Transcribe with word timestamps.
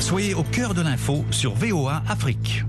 Soyez 0.00 0.34
au 0.34 0.42
cœur 0.42 0.74
de 0.74 0.82
l'info 0.82 1.24
sur 1.30 1.54
VOA 1.54 2.02
Afrique. 2.08 2.62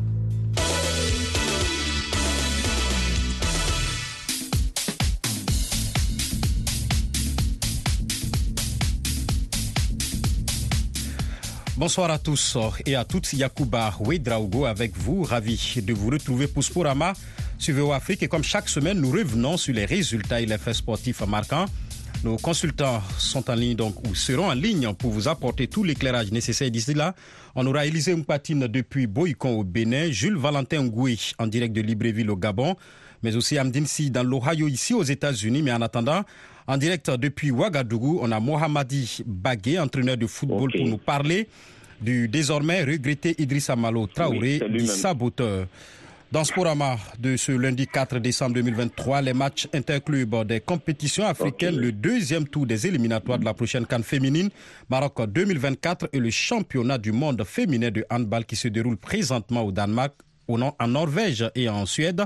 Bonsoir 11.76 12.10
à 12.10 12.18
tous 12.18 12.58
et 12.86 12.96
à 12.96 13.04
toutes. 13.04 13.32
Yacouba 13.34 13.94
Ouedraogo 14.00 14.66
avec 14.66 14.98
vous. 14.98 15.24
Ravi 15.24 15.76
de 15.84 15.94
vous 15.94 16.10
retrouver 16.10 16.48
pour 16.48 16.64
Sporama 16.64 17.14
sur 17.60 17.76
VOA 17.76 17.98
Afrique. 17.98 18.24
Et 18.24 18.28
comme 18.28 18.44
chaque 18.44 18.68
semaine, 18.70 19.00
nous 19.00 19.12
revenons 19.12 19.58
sur 19.58 19.76
les 19.76 19.86
résultats 19.86 20.42
et 20.42 20.46
les 20.46 20.58
faits 20.58 20.76
sportifs 20.76 21.22
marquants. 21.22 21.66
Nos 22.24 22.38
consultants 22.38 23.02
sont 23.20 23.50
en 23.50 23.56
ligne 23.56 23.76
donc 23.76 23.96
ou 24.08 24.16
seront 24.16 24.50
en 24.50 24.54
ligne 24.54 24.92
pour 24.94 25.12
vous 25.12 25.28
apporter 25.28 25.68
tout 25.68 25.84
l'éclairage 25.84 26.32
nécessaire 26.32 26.70
d'ici 26.72 26.94
là. 26.94 27.14
On 27.56 27.66
aura 27.66 27.86
Élisée 27.86 28.16
Mpatine 28.16 28.68
depuis 28.68 29.08
Boycon 29.08 29.52
au 29.60 29.64
Bénin, 29.64 30.10
Jules 30.12 30.36
Valentin 30.38 30.82
Ngoué 30.84 31.18
en 31.38 31.48
direct 31.48 31.74
de 31.76 31.82
Libreville 31.82 32.30
au 32.32 32.36
Gabon, 32.36 32.76
mais 33.24 33.36
aussi 33.36 33.58
Amdine 33.58 33.86
Si 33.86 34.10
dans 34.10 34.24
l'Ohio 34.24 34.68
ici 34.68 34.94
aux 34.94 35.04
États-Unis. 35.04 35.62
Mais 35.62 35.72
en 35.72 35.82
attendant, 35.82 36.24
en 36.66 36.78
direct 36.78 37.10
depuis 37.12 37.52
Ouagadougou, 37.52 38.20
on 38.22 38.32
a 38.32 38.40
Mohamadi 38.40 39.24
Bagué, 39.26 39.80
entraîneur 39.80 40.18
de 40.18 40.28
football, 40.28 40.72
pour 40.76 40.88
nous 40.88 40.98
parler 40.98 41.48
du 42.02 42.28
désormais 42.28 42.84
regretté 42.84 43.36
Idrissa 43.42 43.76
Malo 43.76 44.08
Traoré, 44.08 44.62
dit 44.72 44.88
saboteur. 44.88 45.68
Dans 46.30 46.44
Sporama 46.44 46.98
de 47.20 47.38
ce 47.38 47.54
lundi 47.54 47.88
4 47.88 48.20
décembre 48.20 48.56
2023, 48.56 49.22
les 49.22 49.34
matchs 49.34 49.70
interclubs 49.74 50.44
des 50.44 50.60
compétitions 50.60 51.26
africaines, 51.26 51.78
le 51.78 51.94
deuxième 51.94 52.46
tour 52.46 52.66
des 52.66 52.86
éliminatoires 52.86 53.40
de 53.40 53.46
la 53.46 53.54
prochaine 53.54 53.86
Cannes 53.86 54.04
féminine, 54.04 54.50
Maroc 54.90 55.26
2024 55.26 56.10
et 56.12 56.20
le 56.20 56.30
championnat 56.30 56.98
du 56.98 57.14
monde 57.14 57.42
féminin 57.46 57.92
de 57.92 58.06
handball 58.10 58.44
qui 58.44 58.58
se 58.58 58.68
déroule 58.68 58.98
présentement 58.98 59.62
au 59.62 59.72
Danemark, 59.72 60.16
en 60.50 60.88
Norvège 60.88 61.50
et 61.56 61.70
en 61.70 61.86
Suède. 61.86 62.22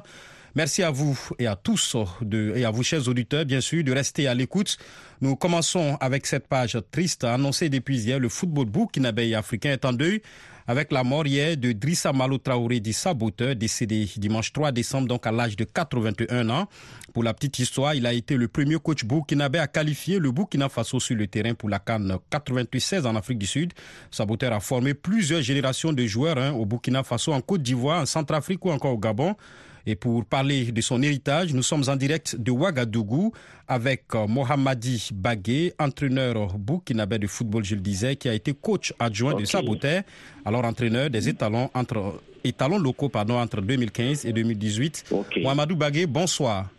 Merci 0.55 0.83
à 0.83 0.91
vous 0.91 1.17
et 1.39 1.47
à 1.47 1.55
tous 1.55 1.95
de, 2.21 2.53
et 2.55 2.65
à 2.65 2.71
vous, 2.71 2.83
chers 2.83 3.08
auditeurs, 3.08 3.45
bien 3.45 3.61
sûr, 3.61 3.83
de 3.83 3.91
rester 3.93 4.27
à 4.27 4.33
l'écoute. 4.33 4.77
Nous 5.21 5.36
commençons 5.38 5.95
avec 6.02 6.25
cette 6.25 6.47
page 6.47 6.77
triste 6.91 7.23
annoncée 7.23 7.69
depuis 7.69 7.99
hier. 7.99 8.19
Le 8.19 8.27
football 8.27 8.65
burkinabé 8.65 9.33
africain 9.33 9.71
est 9.71 9.86
en 9.86 9.93
deuil 9.93 10.21
avec 10.67 10.92
la 10.92 11.04
mort 11.04 11.28
hier 11.28 11.58
de 11.58 11.72
Drissa 11.72 12.14
Malo 12.14 12.38
Traoré, 12.38 12.81
saboteur, 12.92 13.56
décédé 13.56 14.08
dimanche 14.17 14.54
3 14.54 14.72
décembre, 14.72 15.08
donc 15.08 15.26
à 15.28 15.31
l'âge 15.31 15.56
de 15.56 15.64
81 15.64 16.50
ans. 16.50 16.67
Pour 17.14 17.23
la 17.23 17.34
petite 17.34 17.59
histoire, 17.59 17.94
il 17.94 18.06
a 18.06 18.14
été 18.14 18.36
le 18.38 18.48
premier 18.48 18.78
coach 18.78 19.04
burkinabé 19.04 19.59
à 19.59 19.67
qualifier 19.67 20.20
le 20.20 20.32
Burkina 20.32 20.70
Faso 20.70 21.00
sur 21.00 21.16
le 21.16 21.28
terrain 21.28 21.54
pour 21.54 21.70
la 21.70 21.80
Cannes 21.80 22.17
96 22.30 23.06
en 23.06 23.16
Afrique 23.16 23.39
du 23.39 23.48
Sud. 23.48 23.73
Saboteur 24.12 24.54
a 24.54 24.59
formé 24.59 24.94
plusieurs 24.94 25.42
générations 25.42 25.94
de 25.94 26.06
joueurs 26.06 26.38
hein, 26.38 26.52
au 26.52 26.66
Burkina 26.66 27.04
Faso, 27.04 27.34
en 27.34 27.42
Côte 27.42 27.62
d'Ivoire, 27.62 28.02
en 28.02 28.06
Centrafrique 28.06 28.64
ou 28.66 28.72
encore 28.72 28.94
au 28.94 28.98
Gabon. 28.98 29.36
Et 29.85 29.95
pour 29.95 30.25
parler 30.25 30.71
de 30.71 30.81
son 30.81 31.01
héritage, 31.01 31.53
nous 31.53 31.63
sommes 31.63 31.83
en 31.87 31.95
direct 31.95 32.35
de 32.35 32.51
Ouagadougou 32.51 33.31
avec 33.67 34.03
euh, 34.15 34.27
Mohamadi 34.27 35.09
Bagué, 35.13 35.73
entraîneur 35.79 36.57
burkinabé 36.57 37.17
de 37.19 37.27
football, 37.27 37.63
je 37.63 37.75
le 37.75 37.81
disais, 37.81 38.15
qui 38.15 38.29
a 38.29 38.33
été 38.33 38.53
coach 38.53 38.93
adjoint 38.99 39.33
de 39.33 39.45
Saboteur, 39.45 40.03
alors 40.45 40.65
entraîneur 40.65 41.09
des 41.09 41.29
étalons, 41.29 41.69
entre, 41.73 42.21
étalons 42.43 42.77
locaux 42.77 43.09
pardon, 43.09 43.39
entre 43.39 43.61
2015 43.61 44.25
et 44.25 44.33
2018. 44.33 45.05
Okay. 45.11 45.41
Mohamedou 45.41 45.75
Bagué, 45.75 46.05
bonsoir. 46.05 46.69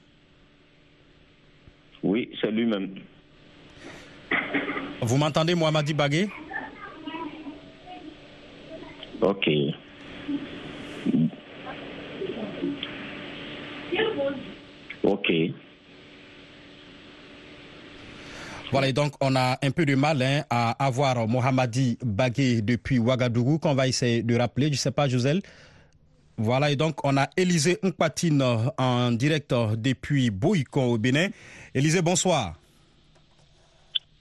Oui, 2.03 2.29
c'est 2.41 2.51
lui-même. 2.51 2.91
Vous 5.01 5.17
m'entendez, 5.17 5.55
Mohamadi 5.55 5.95
Bagué? 5.95 6.29
Ok. 9.21 9.49
Ok. 15.03 15.31
Voilà, 18.71 18.89
et 18.89 18.93
donc 18.95 19.13
on 19.21 19.37
a 19.37 19.59
un 19.63 19.71
peu 19.71 19.85
de 19.85 19.95
mal 19.95 20.23
hein, 20.23 20.45
à 20.49 20.71
avoir 20.83 21.29
Mohamadi 21.29 21.99
Bagué 22.03 22.63
depuis 22.63 22.99
Ouagadougou, 22.99 23.59
qu'on 23.59 23.75
va 23.75 23.87
essayer 23.87 24.23
de 24.23 24.35
rappeler. 24.35 24.69
Je 24.69 24.73
ne 24.73 24.77
sais 24.77 24.91
pas, 24.91 25.09
Josel. 25.09 25.43
Voilà, 26.39 26.71
et 26.71 26.77
donc 26.77 27.05
on 27.05 27.19
a 27.19 27.29
Élisée 27.37 27.79
Nkpatine 27.83 28.43
en 28.79 29.13
direct 29.13 29.55
depuis 29.77 30.31
Boïkon 30.31 30.85
au 30.93 30.99
Bénin. 30.99 31.29
Élisée, 31.75 32.01
bonsoir. 32.01 32.55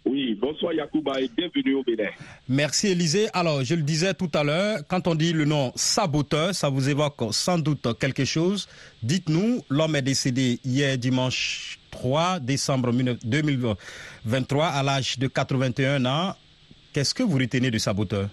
Oui, 0.04 0.36
bonsoir 0.36 0.74
Yacouba 0.74 1.22
et 1.22 1.30
bienvenue 1.36 1.76
au 1.76 1.84
Bénin. 1.84 2.10
Merci 2.50 2.88
Élisée. 2.88 3.28
Alors, 3.34 3.64
je 3.64 3.76
le 3.76 3.84
disais 3.84 4.14
tout 4.16 4.32
à 4.34 4.44
l'heure, 4.44 4.80
quand 4.88 5.08
on 5.08 5.14
dit 5.14 5.32
le 5.32 5.46
nom 5.46 5.72
saboteur, 5.76 6.56
ça 6.56 6.70
vous 6.70 6.90
évoque 6.90 7.22
sans 7.32 7.60
doute 7.60 7.88
quelque 8.00 8.26
chose. 8.26 8.68
Dites-nous, 9.04 9.62
l'homme 9.70 9.96
est 9.96 10.02
décédé 10.02 10.60
hier 10.66 10.98
dimanche 10.98 11.78
3 11.92 12.40
décembre 12.40 12.92
2023 12.92 14.66
à 14.66 14.82
l'âge 14.82 15.20
de 15.20 15.28
81 15.28 16.06
ans. 16.06 16.34
Qu'est-ce 16.94 17.14
que 17.14 17.24
vous 17.24 17.38
retenez 17.38 17.70
de 17.70 17.78
saboteur? 17.78 18.28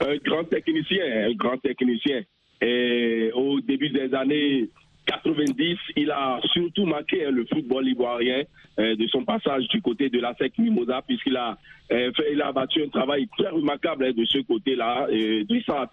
Un 0.00 0.16
grand 0.24 0.44
technicien, 0.44 1.28
un 1.28 1.34
grand 1.34 1.58
technicien. 1.58 2.22
Et 2.60 3.30
au 3.34 3.60
début 3.60 3.90
des 3.90 4.12
années 4.14 4.68
90, 5.10 5.78
il 5.96 6.10
a 6.10 6.40
surtout 6.52 6.86
marqué 6.86 7.28
le 7.30 7.44
football 7.46 7.86
ivoirien 7.88 8.42
euh, 8.78 8.94
de 8.94 9.06
son 9.08 9.24
passage 9.24 9.66
du 9.68 9.82
côté 9.82 10.08
de 10.08 10.20
la 10.20 10.34
SEC 10.34 10.58
Mimosa, 10.58 11.02
puisqu'il 11.06 11.36
a, 11.36 11.58
euh, 11.90 12.12
fait, 12.12 12.32
il 12.32 12.40
a 12.42 12.52
battu 12.52 12.82
un 12.84 12.88
travail 12.88 13.28
très 13.36 13.48
remarquable 13.48 14.04
hein, 14.04 14.12
de 14.16 14.24
ce 14.24 14.38
côté-là. 14.38 15.08
Euh, 15.10 15.44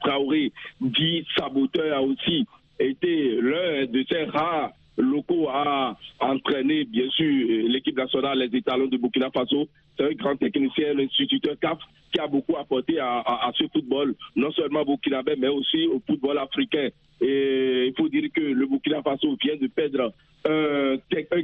Traoré, 0.02 0.52
dit 0.82 1.26
saboteur, 1.38 1.98
a 1.98 2.02
aussi 2.02 2.46
été 2.80 3.42
l'un 3.42 3.86
de 3.86 4.06
ces 4.10 4.26
rares 4.26 4.72
locaux 4.98 5.50
à 5.50 5.98
entraîner, 6.20 6.86
bien 6.86 7.10
sûr, 7.10 7.48
l'équipe 7.70 7.98
nationale, 7.98 8.40
les 8.40 8.58
étalons 8.58 8.88
de 8.88 8.98
Burkina 8.98 9.30
Faso. 9.32 9.68
C'est 9.98 10.06
un 10.06 10.14
grand 10.14 10.36
technicien, 10.36 10.94
l'instituteur 10.94 11.56
CAF, 11.60 11.80
qui 12.14 12.20
a 12.20 12.28
beaucoup 12.28 12.56
apporté 12.58 13.00
à, 13.00 13.52
ce 13.58 13.66
football, 13.74 14.16
non 14.36 14.52
seulement 14.52 14.84
burkinabé, 14.84 15.36
mais 15.38 15.48
aussi 15.48 15.88
au 15.88 16.02
football 16.06 16.38
africain. 16.38 16.90
Et 17.20 17.88
il 17.88 17.94
faut 17.98 18.10
dire 18.10 18.30
que 18.34 18.42
le 18.42 18.66
Burkina 18.68 19.02
Faso 19.02 19.36
vient 19.42 19.56
de 19.56 19.68
perdre 19.68 20.14
un, 20.46 20.98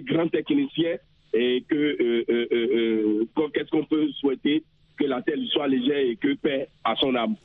grand 0.05 0.27
technicien 0.29 0.97
et 1.33 1.63
que 1.67 1.75
euh, 1.75 2.25
euh, 2.29 2.47
euh, 2.51 3.49
qu'est-ce 3.53 3.69
qu'on 3.69 3.85
peut 3.85 4.07
souhaiter? 4.19 4.63
Que 4.97 5.05
la 5.05 5.21
terre 5.23 5.37
soit 5.51 5.67
légère 5.67 5.97
et 5.97 6.15
que 6.15 6.35
paix 6.35 6.69
à 6.83 6.95
son 6.95 7.15
âme. 7.15 7.35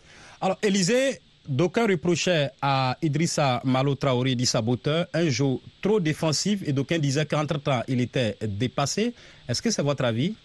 Alors, 0.41 0.58
Élisée, 0.62 1.18
d'aucuns 1.48 1.86
reprochaient 1.86 2.50
à 2.60 2.97
Idrissa 3.03 3.60
Malo 3.64 3.94
Traoré, 3.94 4.34
dit 4.34 4.47
saboteur, 4.47 5.06
un 5.14 5.28
jeu 5.28 5.59
trop 5.82 6.00
défensif 6.00 6.62
et 6.66 6.72
d'aucuns 6.72 6.98
disaient 6.98 7.26
qu'entre-temps, 7.26 7.82
il 7.88 8.00
était 8.00 8.36
dépassé. 8.42 9.14
Est-ce 9.48 9.62
que 9.62 9.70
c'est 9.70 9.82
votre 9.82 10.04
avis? 10.04 10.36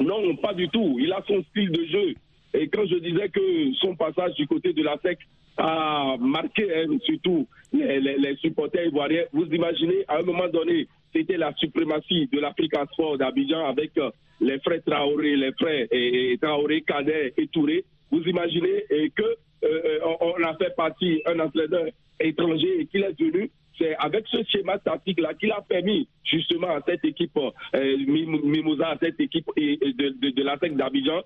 Non, 0.00 0.36
pas 0.36 0.52
du 0.52 0.68
tout. 0.68 0.98
Il 1.00 1.12
a 1.12 1.22
son 1.26 1.42
style 1.50 1.70
de 1.70 1.84
jeu. 1.86 2.14
Et 2.54 2.68
quand 2.68 2.84
je 2.86 2.96
disais 2.96 3.28
que 3.28 3.72
son 3.80 3.94
passage 3.96 4.34
du 4.34 4.46
côté 4.46 4.72
de 4.72 4.82
la 4.82 4.96
SEC 5.02 5.18
a 5.56 6.16
marqué 6.18 6.66
hein, 6.74 6.96
surtout 7.04 7.46
les, 7.72 8.36
supporters 8.40 8.86
ivoiriens, 8.86 9.24
vous 9.32 9.46
imaginez, 9.46 10.04
à 10.08 10.18
un 10.18 10.22
moment 10.22 10.48
donné, 10.48 10.86
c'était 11.14 11.36
la 11.36 11.52
suprématie 11.56 12.28
de 12.32 12.40
l'Africa 12.40 12.84
Sport 12.92 13.18
d'Abidjan 13.18 13.66
avec 13.66 13.96
euh, 13.98 14.10
les 14.40 14.58
frères 14.60 14.82
Traoré, 14.84 15.36
les 15.36 15.52
frères 15.52 15.86
et 15.90 16.38
Traoré, 16.40 16.82
Cadet 16.82 17.34
et 17.36 17.46
Touré. 17.48 17.84
Vous 18.12 18.22
imaginez 18.22 18.84
et 18.90 19.10
que 19.10 19.22
euh, 19.64 19.98
on 20.20 20.42
a 20.44 20.54
fait 20.56 20.74
partie 20.76 21.22
un 21.26 21.38
entraîneur 21.40 21.86
étranger 22.20 22.80
et 22.80 22.86
qu'il 22.86 23.02
est 23.02 23.18
venu 23.18 23.50
c'est 23.78 23.94
avec 23.96 24.26
ce 24.28 24.42
schéma 24.44 24.78
tactique-là 24.78 25.34
qu'il 25.34 25.52
a 25.52 25.60
permis 25.60 26.08
justement 26.24 26.68
à 26.68 26.80
cette 26.86 27.04
équipe 27.04 27.36
euh, 27.36 27.96
Mimosa, 28.06 28.90
à 28.90 28.98
cette 28.98 29.20
équipe 29.20 29.46
de, 29.56 30.08
de, 30.20 30.30
de 30.30 30.42
la 30.42 30.56
d'Abidjan, 30.56 31.22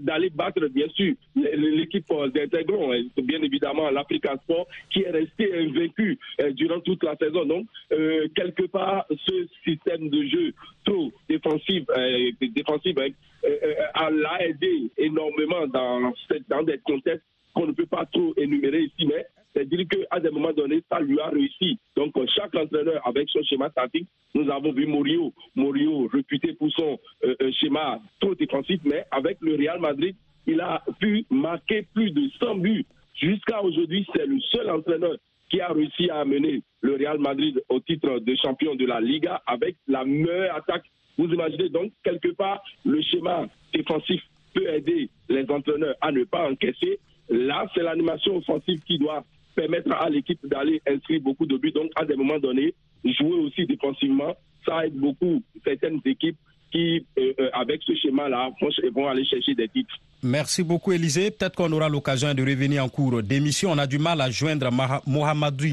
d'aller 0.00 0.30
battre 0.30 0.66
bien 0.68 0.88
sûr 0.88 1.14
l'équipe 1.34 2.06
d'Intégron, 2.34 2.90
bien 3.22 3.42
évidemment 3.42 3.90
l'Africa 3.90 4.36
Sport, 4.42 4.66
qui 4.90 5.02
est 5.02 5.10
resté 5.10 5.54
invaincu 5.54 6.18
euh, 6.40 6.50
durant 6.52 6.80
toute 6.80 7.02
la 7.02 7.16
saison. 7.16 7.44
Donc, 7.44 7.66
euh, 7.92 8.28
quelque 8.34 8.66
part, 8.66 9.06
ce 9.10 9.46
système 9.64 10.08
de 10.08 10.24
jeu 10.24 10.52
trop 10.84 11.12
défensif, 11.28 11.84
euh, 11.96 12.30
défensif 12.40 12.96
l'a 12.96 14.46
aidé 14.46 14.90
énormément 14.96 15.66
dans, 15.66 16.12
dans 16.48 16.62
des 16.62 16.78
contextes 16.78 17.24
qu'on 17.54 17.66
ne 17.66 17.72
peut 17.72 17.86
pas 17.86 18.06
trop 18.06 18.34
énumérer 18.36 18.82
ici, 18.82 19.06
mais 19.06 19.26
c'est-à-dire 19.56 19.86
qu'à 19.88 20.20
des 20.20 20.28
moments 20.30 20.52
donnés, 20.52 20.82
ça 20.90 21.00
lui 21.00 21.18
a 21.18 21.28
réussi. 21.28 21.78
Donc, 21.96 22.12
chaque 22.34 22.54
entraîneur 22.54 23.00
avec 23.06 23.28
son 23.30 23.42
schéma 23.42 23.70
tactique, 23.70 24.06
nous 24.34 24.50
avons 24.50 24.70
vu 24.72 24.86
Morio, 24.86 25.32
Morio 25.54 26.06
réputé 26.12 26.52
pour 26.52 26.70
son 26.72 26.98
euh, 27.24 27.34
schéma 27.52 27.98
trop 28.20 28.34
défensif, 28.34 28.80
mais 28.84 29.04
avec 29.10 29.38
le 29.40 29.56
Real 29.56 29.80
Madrid, 29.80 30.14
il 30.46 30.60
a 30.60 30.82
pu 31.00 31.24
marquer 31.30 31.86
plus 31.94 32.10
de 32.10 32.28
100 32.38 32.56
buts. 32.56 32.84
Jusqu'à 33.14 33.62
aujourd'hui, 33.62 34.06
c'est 34.14 34.26
le 34.26 34.38
seul 34.52 34.70
entraîneur 34.70 35.16
qui 35.48 35.58
a 35.62 35.68
réussi 35.68 36.10
à 36.10 36.20
amener 36.20 36.60
le 36.82 36.96
Real 36.96 37.18
Madrid 37.18 37.58
au 37.70 37.80
titre 37.80 38.18
de 38.18 38.36
champion 38.36 38.74
de 38.74 38.84
la 38.84 39.00
Liga 39.00 39.40
avec 39.46 39.76
la 39.88 40.04
meilleure 40.04 40.54
attaque. 40.54 40.84
Vous 41.16 41.28
imaginez 41.28 41.70
donc 41.70 41.92
quelque 42.04 42.32
part 42.32 42.62
le 42.84 43.00
schéma 43.00 43.46
défensif 43.72 44.20
peut 44.52 44.68
aider 44.68 45.08
les 45.30 45.46
entraîneurs 45.48 45.94
à 46.02 46.12
ne 46.12 46.24
pas 46.24 46.50
encaisser. 46.50 46.98
Là, 47.30 47.66
c'est 47.74 47.82
l'animation 47.82 48.36
offensive 48.36 48.80
qui 48.86 48.98
doit 48.98 49.24
permettre 49.56 49.90
à 49.92 50.08
l'équipe 50.08 50.38
d'aller 50.46 50.80
inscrire 50.86 51.20
beaucoup 51.22 51.46
de 51.46 51.56
buts. 51.56 51.72
Donc, 51.72 51.90
à 51.96 52.04
des 52.04 52.14
moments 52.14 52.38
donnés, 52.38 52.74
jouer 53.04 53.38
aussi 53.40 53.66
défensivement, 53.66 54.36
ça 54.64 54.86
aide 54.86 54.94
beaucoup 54.94 55.42
certaines 55.64 56.00
équipes 56.04 56.38
euh, 56.76 57.48
avec 57.52 57.80
ce 57.86 57.94
schéma-là, 57.94 58.50
vont 58.94 59.08
aller 59.08 59.24
chercher 59.24 59.54
des 59.54 59.68
titres. 59.68 59.94
Merci 60.22 60.62
beaucoup, 60.62 60.92
Élisée. 60.92 61.30
Peut-être 61.30 61.54
qu'on 61.54 61.70
aura 61.72 61.88
l'occasion 61.88 62.32
de 62.32 62.42
revenir 62.42 62.82
en 62.82 62.88
cours 62.88 63.22
d'émission. 63.22 63.70
On 63.72 63.78
a 63.78 63.86
du 63.86 63.98
mal 63.98 64.20
à 64.20 64.30
joindre 64.30 64.70
Mohamedou 65.06 65.66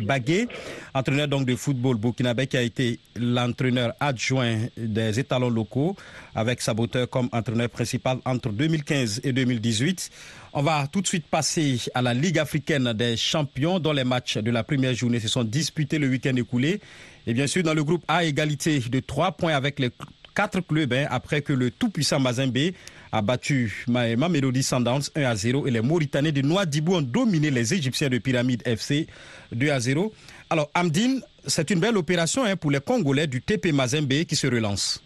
Bagué, 0.00 0.48
entraîneur 0.94 1.28
donc 1.28 1.46
de 1.46 1.54
football 1.54 1.96
burkinabé, 1.96 2.46
qui 2.46 2.56
a 2.56 2.62
été 2.62 2.98
l'entraîneur 3.16 3.92
adjoint 4.00 4.56
des 4.76 5.20
étalons 5.20 5.50
locaux, 5.50 5.94
avec 6.34 6.60
Saboteur 6.62 7.08
comme 7.10 7.28
entraîneur 7.32 7.68
principal 7.68 8.18
entre 8.24 8.48
2015 8.50 9.20
et 9.24 9.32
2018. 9.32 10.10
On 10.54 10.62
va 10.62 10.86
tout 10.90 11.02
de 11.02 11.06
suite 11.06 11.26
passer 11.26 11.78
à 11.94 12.00
la 12.00 12.14
Ligue 12.14 12.38
africaine 12.38 12.92
des 12.94 13.16
champions, 13.16 13.78
dont 13.78 13.92
les 13.92 14.04
matchs 14.04 14.38
de 14.38 14.50
la 14.50 14.64
première 14.64 14.94
journée 14.94 15.20
se 15.20 15.28
sont 15.28 15.44
disputés 15.44 15.98
le 15.98 16.08
week-end 16.08 16.34
écoulé. 16.36 16.80
Et 17.26 17.34
bien 17.34 17.46
sûr, 17.46 17.62
dans 17.62 17.74
le 17.74 17.84
groupe 17.84 18.02
A, 18.08 18.24
égalité 18.24 18.78
de 18.80 19.00
3 19.00 19.32
points 19.32 19.54
avec 19.54 19.78
les 19.78 19.90
quatre 20.38 20.60
clubs, 20.60 20.92
hein, 20.92 21.06
après 21.10 21.42
que 21.42 21.52
le 21.52 21.72
tout-puissant 21.72 22.20
Mazembe 22.20 22.70
a 23.10 23.22
battu 23.22 23.84
Mamelody 23.88 24.62
Sundowns 24.62 25.10
1 25.16 25.22
à 25.24 25.34
0 25.34 25.66
et 25.66 25.72
les 25.72 25.80
Mauritaniens 25.80 26.30
de 26.30 26.42
Nouadhibou 26.42 26.94
ont 26.94 27.02
dominé 27.02 27.50
les 27.50 27.74
Égyptiens 27.74 28.08
de 28.08 28.18
Pyramide 28.18 28.62
FC 28.64 29.08
2 29.50 29.70
à 29.70 29.80
0. 29.80 30.12
Alors, 30.48 30.70
Amdine, 30.74 31.22
c'est 31.44 31.68
une 31.70 31.80
belle 31.80 31.96
opération 31.96 32.44
hein, 32.44 32.54
pour 32.54 32.70
les 32.70 32.78
Congolais 32.78 33.26
du 33.26 33.42
TP 33.42 33.72
Mazembe 33.72 34.12
qui 34.28 34.36
se 34.36 34.46
relancent. 34.46 35.02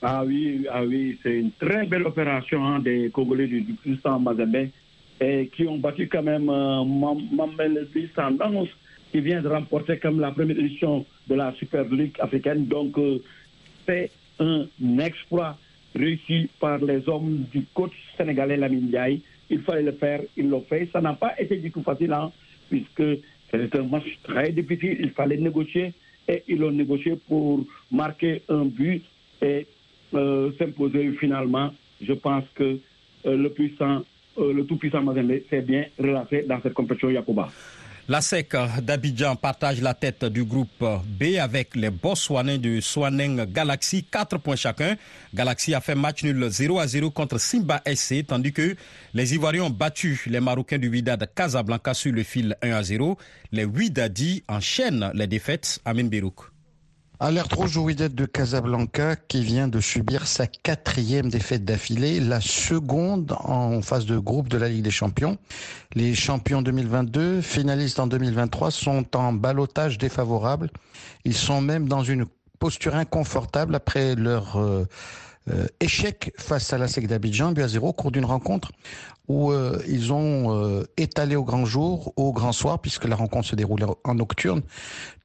Ah 0.00 0.24
oui, 0.24 0.66
ah 0.72 0.82
oui, 0.82 1.18
c'est 1.22 1.36
une 1.36 1.52
très 1.60 1.84
belle 1.84 2.06
opération 2.06 2.64
hein, 2.64 2.78
des 2.78 3.10
Congolais 3.12 3.48
du, 3.48 3.60
puissant 3.82 4.18
Mazembe 4.18 4.68
qui 5.20 5.66
ont 5.68 5.76
battu 5.76 6.08
quand 6.08 6.22
même 6.22 6.48
euh, 6.48 6.82
Mamelody 6.82 8.08
Sundowns 8.16 8.68
qui 9.12 9.20
vient 9.20 9.42
de 9.42 9.48
remporter 9.48 9.98
comme 9.98 10.18
la 10.18 10.30
première 10.30 10.58
édition 10.58 11.04
de 11.28 11.34
la 11.34 11.52
Super 11.58 11.84
League 11.84 12.16
africaine. 12.20 12.64
Donc, 12.66 12.96
euh, 12.96 13.18
c'est 13.86 14.10
un 14.40 14.98
exploit 14.98 15.56
réussi 15.94 16.48
par 16.60 16.78
les 16.78 17.08
hommes 17.08 17.44
du 17.52 17.64
coach 17.74 17.92
sénégalais 18.16 18.56
Lamine. 18.56 18.94
Il 19.48 19.60
fallait 19.62 19.82
le 19.82 19.92
faire, 19.92 20.20
ils 20.36 20.48
l'ont 20.48 20.64
fait. 20.68 20.88
Ça 20.92 21.00
n'a 21.00 21.14
pas 21.14 21.40
été 21.40 21.56
du 21.56 21.70
tout 21.70 21.82
facile, 21.82 22.12
hein, 22.12 22.32
puisque 22.68 23.22
c'était 23.50 23.78
un 23.78 23.84
match 23.84 24.18
très 24.24 24.50
difficile. 24.50 24.98
Il 25.00 25.10
fallait 25.10 25.36
négocier 25.36 25.92
et 26.28 26.42
ils 26.48 26.58
l'ont 26.58 26.72
négocié 26.72 27.16
pour 27.28 27.64
marquer 27.90 28.42
un 28.48 28.64
but 28.64 29.02
et 29.40 29.66
euh, 30.14 30.50
s'imposer 30.58 31.12
finalement. 31.12 31.72
Je 32.02 32.12
pense 32.12 32.44
que 32.54 32.78
euh, 33.26 33.36
le 33.36 33.50
puissant, 33.50 34.02
le 34.36 34.62
tout-puissant 34.64 35.02
Mazembe 35.02 35.40
s'est 35.48 35.62
bien 35.62 35.84
relancé 35.98 36.42
dans 36.42 36.60
cette 36.60 36.74
compétition 36.74 37.10
Yakuba. 37.10 37.48
La 38.08 38.20
SEC 38.20 38.54
d'Abidjan 38.82 39.34
partage 39.34 39.80
la 39.80 39.92
tête 39.92 40.24
du 40.26 40.44
groupe 40.44 40.84
B 41.04 41.38
avec 41.40 41.74
les 41.74 41.90
Botswanais 41.90 42.58
de 42.58 42.80
Swaneng 42.80 43.46
Galaxy, 43.46 44.04
4 44.04 44.38
points 44.38 44.54
chacun. 44.54 44.96
Galaxy 45.34 45.74
a 45.74 45.80
fait 45.80 45.96
match 45.96 46.22
nul 46.22 46.48
0 46.48 46.78
à 46.78 46.86
0 46.86 47.10
contre 47.10 47.38
Simba 47.38 47.82
SC, 47.84 48.24
tandis 48.24 48.52
que 48.52 48.76
les 49.12 49.34
Ivoiriens 49.34 49.64
ont 49.64 49.70
battu 49.70 50.22
les 50.26 50.38
Marocains 50.38 50.78
du 50.78 50.88
Wydad 50.88 51.28
Casablanca 51.34 51.94
sur 51.94 52.12
le 52.12 52.22
fil 52.22 52.56
1 52.62 52.70
à 52.70 52.82
0. 52.84 53.18
Les 53.50 53.64
Wydadi 53.64 54.44
enchaînent 54.46 55.10
les 55.12 55.26
défaites. 55.26 55.80
Amin 55.84 56.04
Berouk. 56.04 56.55
Alerte 57.18 57.54
rouge 57.54 57.78
au 57.78 57.90
de 57.90 58.26
Casablanca 58.26 59.16
qui 59.16 59.42
vient 59.42 59.68
de 59.68 59.80
subir 59.80 60.26
sa 60.26 60.46
quatrième 60.46 61.30
défaite 61.30 61.64
d'affilée, 61.64 62.20
la 62.20 62.42
seconde 62.42 63.34
en 63.40 63.80
phase 63.80 64.04
de 64.04 64.18
groupe 64.18 64.48
de 64.48 64.58
la 64.58 64.68
Ligue 64.68 64.82
des 64.82 64.90
Champions. 64.90 65.38
Les 65.94 66.14
champions 66.14 66.60
2022, 66.60 67.40
finalistes 67.40 68.00
en 68.00 68.06
2023, 68.06 68.70
sont 68.70 69.16
en 69.16 69.32
balotage 69.32 69.96
défavorable. 69.96 70.68
Ils 71.24 71.34
sont 71.34 71.62
même 71.62 71.88
dans 71.88 72.04
une 72.04 72.26
posture 72.58 72.94
inconfortable 72.94 73.74
après 73.74 74.14
leur 74.14 74.56
euh, 74.56 74.84
euh, 75.48 75.66
échec 75.80 76.34
face 76.36 76.74
à 76.74 76.78
la 76.78 76.86
SEC 76.86 77.06
d'Abidjan, 77.06 77.52
but 77.52 77.62
à 77.62 77.68
zéro, 77.68 77.88
au 77.88 77.92
cours 77.94 78.10
d'une 78.10 78.26
rencontre 78.26 78.72
où 79.28 79.50
euh, 79.50 79.82
ils 79.88 80.12
ont 80.12 80.84
étalé 80.96 81.34
au 81.34 81.42
grand 81.42 81.64
jour, 81.64 82.12
au 82.16 82.32
grand 82.32 82.52
soir, 82.52 82.78
puisque 82.78 83.06
la 83.06 83.16
rencontre 83.16 83.48
se 83.48 83.56
déroulait 83.56 83.86
en 84.04 84.14
nocturne, 84.14 84.62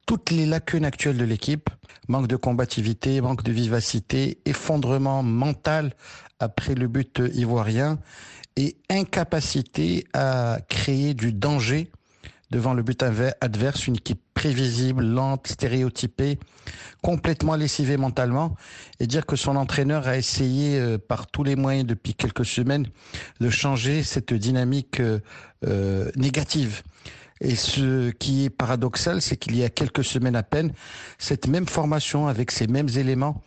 toutes 0.06 0.30
les 0.30 0.46
lacunes 0.46 0.84
actuelles 0.84 1.16
de 1.16 1.24
l'équipe, 1.24 1.70
manque 2.08 2.28
de 2.28 2.36
combativité, 2.36 3.20
manque 3.20 3.42
de 3.42 3.52
vivacité, 3.52 4.38
effondrement 4.44 5.22
mental 5.22 5.92
après 6.40 6.74
le 6.74 6.88
but 6.88 7.22
ivoirien 7.34 7.98
et 8.56 8.76
incapacité 8.90 10.04
à 10.12 10.58
créer 10.68 11.14
du 11.14 11.32
danger 11.32 11.90
devant 12.52 12.74
le 12.74 12.82
but 12.82 13.02
adverse, 13.02 13.86
une 13.86 13.96
équipe 13.96 14.20
prévisible, 14.34 15.02
lente, 15.02 15.46
stéréotypée, 15.46 16.38
complètement 17.02 17.56
lessivée 17.56 17.96
mentalement, 17.96 18.56
et 19.00 19.06
dire 19.06 19.24
que 19.24 19.36
son 19.36 19.56
entraîneur 19.56 20.06
a 20.06 20.18
essayé 20.18 20.78
euh, 20.78 20.98
par 20.98 21.28
tous 21.28 21.44
les 21.44 21.56
moyens 21.56 21.86
depuis 21.86 22.14
quelques 22.14 22.44
semaines 22.44 22.86
de 23.40 23.48
changer 23.48 24.02
cette 24.02 24.34
dynamique 24.34 25.00
euh, 25.00 25.20
euh, 25.66 26.10
négative. 26.14 26.82
Et 27.44 27.56
ce 27.56 28.10
qui 28.10 28.44
est 28.44 28.50
paradoxal, 28.50 29.20
c'est 29.20 29.36
qu'il 29.36 29.56
y 29.56 29.64
a 29.64 29.68
quelques 29.68 30.04
semaines 30.04 30.36
à 30.36 30.44
peine, 30.44 30.72
cette 31.18 31.48
même 31.48 31.66
formation 31.66 32.28
avec 32.28 32.52
ces 32.52 32.68
mêmes 32.68 32.88
éléments 32.96 33.42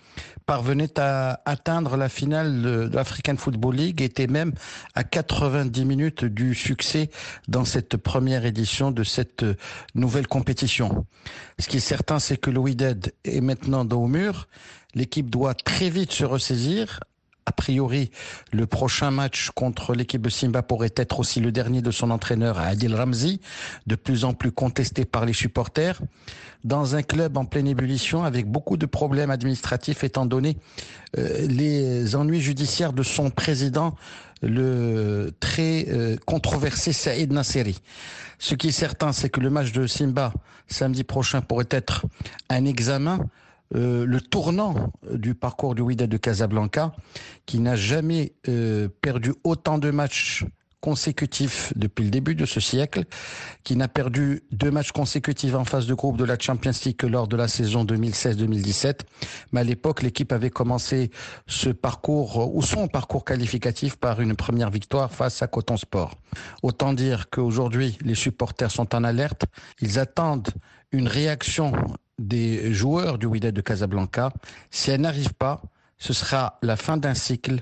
parvenait 0.45 0.99
à 0.99 1.41
atteindre 1.45 1.95
la 1.95 2.09
finale 2.09 2.61
de 2.61 2.89
l'African 2.93 3.37
Football 3.37 3.75
League, 3.75 4.01
était 4.01 4.27
même 4.27 4.51
à 4.95 5.05
90 5.05 5.85
minutes 5.85 6.25
du 6.25 6.53
succès 6.53 7.09
dans 7.47 7.63
cette 7.63 7.95
première 7.95 8.45
édition 8.45 8.91
de 8.91 9.03
cette 9.03 9.45
nouvelle 9.95 10.27
compétition. 10.27 11.05
Ce 11.57 11.67
qui 11.67 11.77
est 11.77 11.79
certain, 11.79 12.19
c'est 12.19 12.37
que 12.37 12.51
le 12.51 12.59
Wydad 12.59 13.13
est 13.23 13.41
maintenant 13.41 13.85
dans 13.85 14.03
au 14.03 14.07
mur. 14.07 14.49
L'équipe 14.93 15.29
doit 15.29 15.53
très 15.53 15.89
vite 15.89 16.11
se 16.11 16.25
ressaisir, 16.25 16.99
a 17.45 17.51
priori, 17.51 18.09
le 18.51 18.65
prochain 18.65 19.11
match 19.11 19.51
contre 19.53 19.93
l'équipe 19.93 20.21
de 20.21 20.29
Simba 20.29 20.63
pourrait 20.63 20.93
être 20.95 21.19
aussi 21.19 21.39
le 21.39 21.51
dernier 21.51 21.81
de 21.81 21.91
son 21.91 22.09
entraîneur 22.09 22.59
Adil 22.59 22.95
Ramzi, 22.95 23.39
de 23.85 23.95
plus 23.95 24.25
en 24.25 24.33
plus 24.33 24.51
contesté 24.51 25.05
par 25.05 25.25
les 25.25 25.33
supporters. 25.33 26.01
Dans 26.63 26.95
un 26.95 27.03
club 27.03 27.37
en 27.37 27.45
pleine 27.45 27.67
ébullition, 27.67 28.23
avec 28.23 28.47
beaucoup 28.47 28.77
de 28.77 28.87
problèmes 28.87 29.29
administratifs, 29.29 30.03
étant 30.03 30.25
donné 30.25 30.57
euh, 31.17 31.45
les 31.47 32.15
ennuis 32.15 32.41
judiciaires 32.41 32.93
de 32.93 33.03
son 33.03 33.29
président, 33.29 33.95
le 34.41 35.31
très 35.39 35.85
euh, 35.89 36.17
controversé 36.25 36.93
Saïd 36.93 37.31
Nasseri. 37.31 37.77
Ce 38.39 38.55
qui 38.55 38.69
est 38.69 38.71
certain, 38.71 39.11
c'est 39.11 39.29
que 39.29 39.39
le 39.39 39.51
match 39.51 39.71
de 39.71 39.85
Simba 39.85 40.33
samedi 40.67 41.03
prochain 41.03 41.41
pourrait 41.41 41.67
être 41.69 42.05
un 42.49 42.65
examen 42.65 43.19
euh, 43.73 44.05
le 44.05 44.21
tournant 44.21 44.91
du 45.11 45.33
parcours 45.33 45.73
du 45.73 45.81
Wydad 45.81 46.09
de 46.09 46.17
Casablanca, 46.17 46.93
qui 47.45 47.59
n'a 47.59 47.75
jamais 47.75 48.33
euh, 48.47 48.87
perdu 49.01 49.33
autant 49.43 49.77
de 49.77 49.89
matchs 49.89 50.45
consécutifs 50.85 51.73
depuis 51.75 52.03
le 52.03 52.11
début 52.11 52.35
de 52.35 52.45
ce 52.45 52.59
siècle, 52.59 53.05
qui 53.63 53.75
n'a 53.75 53.87
perdu 53.87 54.43
deux 54.51 54.69
matchs 54.69 54.91
consécutifs 54.91 55.55
en 55.55 55.65
phase 55.65 55.87
de 55.87 55.95
groupe 55.95 56.15
de 56.15 56.23
la 56.23 56.37
Champions 56.37 56.79
League 56.85 56.95
que 56.95 57.07
lors 57.07 57.27
de 57.27 57.35
la 57.35 57.47
saison 57.47 57.83
2016-2017. 57.85 58.99
Mais 59.51 59.61
à 59.61 59.63
l'époque, 59.63 60.03
l'équipe 60.03 60.31
avait 60.31 60.51
commencé 60.51 61.09
ce 61.47 61.69
parcours 61.69 62.55
ou 62.55 62.61
son 62.61 62.87
parcours 62.87 63.25
qualificatif 63.25 63.95
par 63.95 64.21
une 64.21 64.35
première 64.35 64.69
victoire 64.69 65.11
face 65.11 65.41
à 65.41 65.47
Coton 65.47 65.75
Sport. 65.75 66.13
Autant 66.61 66.93
dire 66.93 67.31
qu'aujourd'hui, 67.31 67.97
les 68.01 68.13
supporters 68.13 68.69
sont 68.69 68.93
en 68.93 69.03
alerte. 69.03 69.45
Ils 69.81 69.97
attendent 69.97 70.49
une 70.91 71.07
réaction 71.07 71.71
des 72.19 72.73
joueurs 72.73 73.17
du 73.17 73.25
Wydad 73.25 73.53
de 73.53 73.61
Casablanca. 73.61 74.31
Si 74.71 74.91
elle 74.91 75.01
n'arrive 75.01 75.33
pas, 75.33 75.61
ce 75.97 76.13
sera 76.13 76.59
la 76.61 76.75
fin 76.77 76.97
d'un 76.97 77.13
cycle 77.13 77.61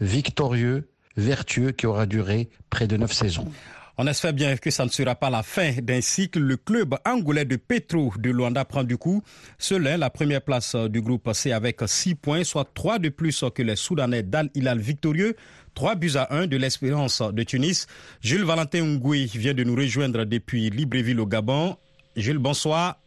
victorieux, 0.00 0.90
vertueux, 1.16 1.72
qui 1.72 1.86
aura 1.86 2.06
duré 2.06 2.48
près 2.70 2.86
de 2.86 2.96
neuf 2.96 3.12
saisons. 3.12 3.50
On 3.96 4.08
espère 4.08 4.32
bien 4.32 4.56
que 4.56 4.72
ça 4.72 4.84
ne 4.84 4.90
sera 4.90 5.14
pas 5.14 5.30
la 5.30 5.44
fin 5.44 5.70
d'un 5.80 6.00
cycle. 6.00 6.40
Le 6.40 6.56
club 6.56 6.96
angolais 7.06 7.44
de 7.44 7.54
Petro 7.54 8.12
de 8.18 8.30
Luanda 8.30 8.64
prend 8.64 8.82
du 8.82 8.96
coup 8.96 9.22
seul 9.56 9.84
la 9.84 10.10
première 10.10 10.42
place 10.42 10.74
du 10.74 11.00
groupe 11.00 11.32
C 11.32 11.52
avec 11.52 11.80
six 11.86 12.16
points, 12.16 12.42
soit 12.42 12.68
trois 12.74 12.98
de 12.98 13.08
plus 13.08 13.44
que 13.54 13.62
les 13.62 13.76
Soudanais 13.76 14.24
d'Al 14.24 14.50
Hilal 14.54 14.80
victorieux. 14.80 15.36
Trois 15.74 15.94
buts 15.94 16.16
à 16.16 16.34
un 16.34 16.48
de 16.48 16.56
l'Espérance 16.56 17.22
de 17.22 17.42
Tunis. 17.44 17.86
Jules 18.20 18.44
Valentin 18.44 18.84
Ngoui 18.84 19.26
vient 19.26 19.54
de 19.54 19.62
nous 19.62 19.76
rejoindre 19.76 20.24
depuis 20.24 20.70
Libreville 20.70 21.20
au 21.20 21.26
Gabon. 21.26 21.76
Jules, 22.16 22.38
bonsoir. 22.38 22.98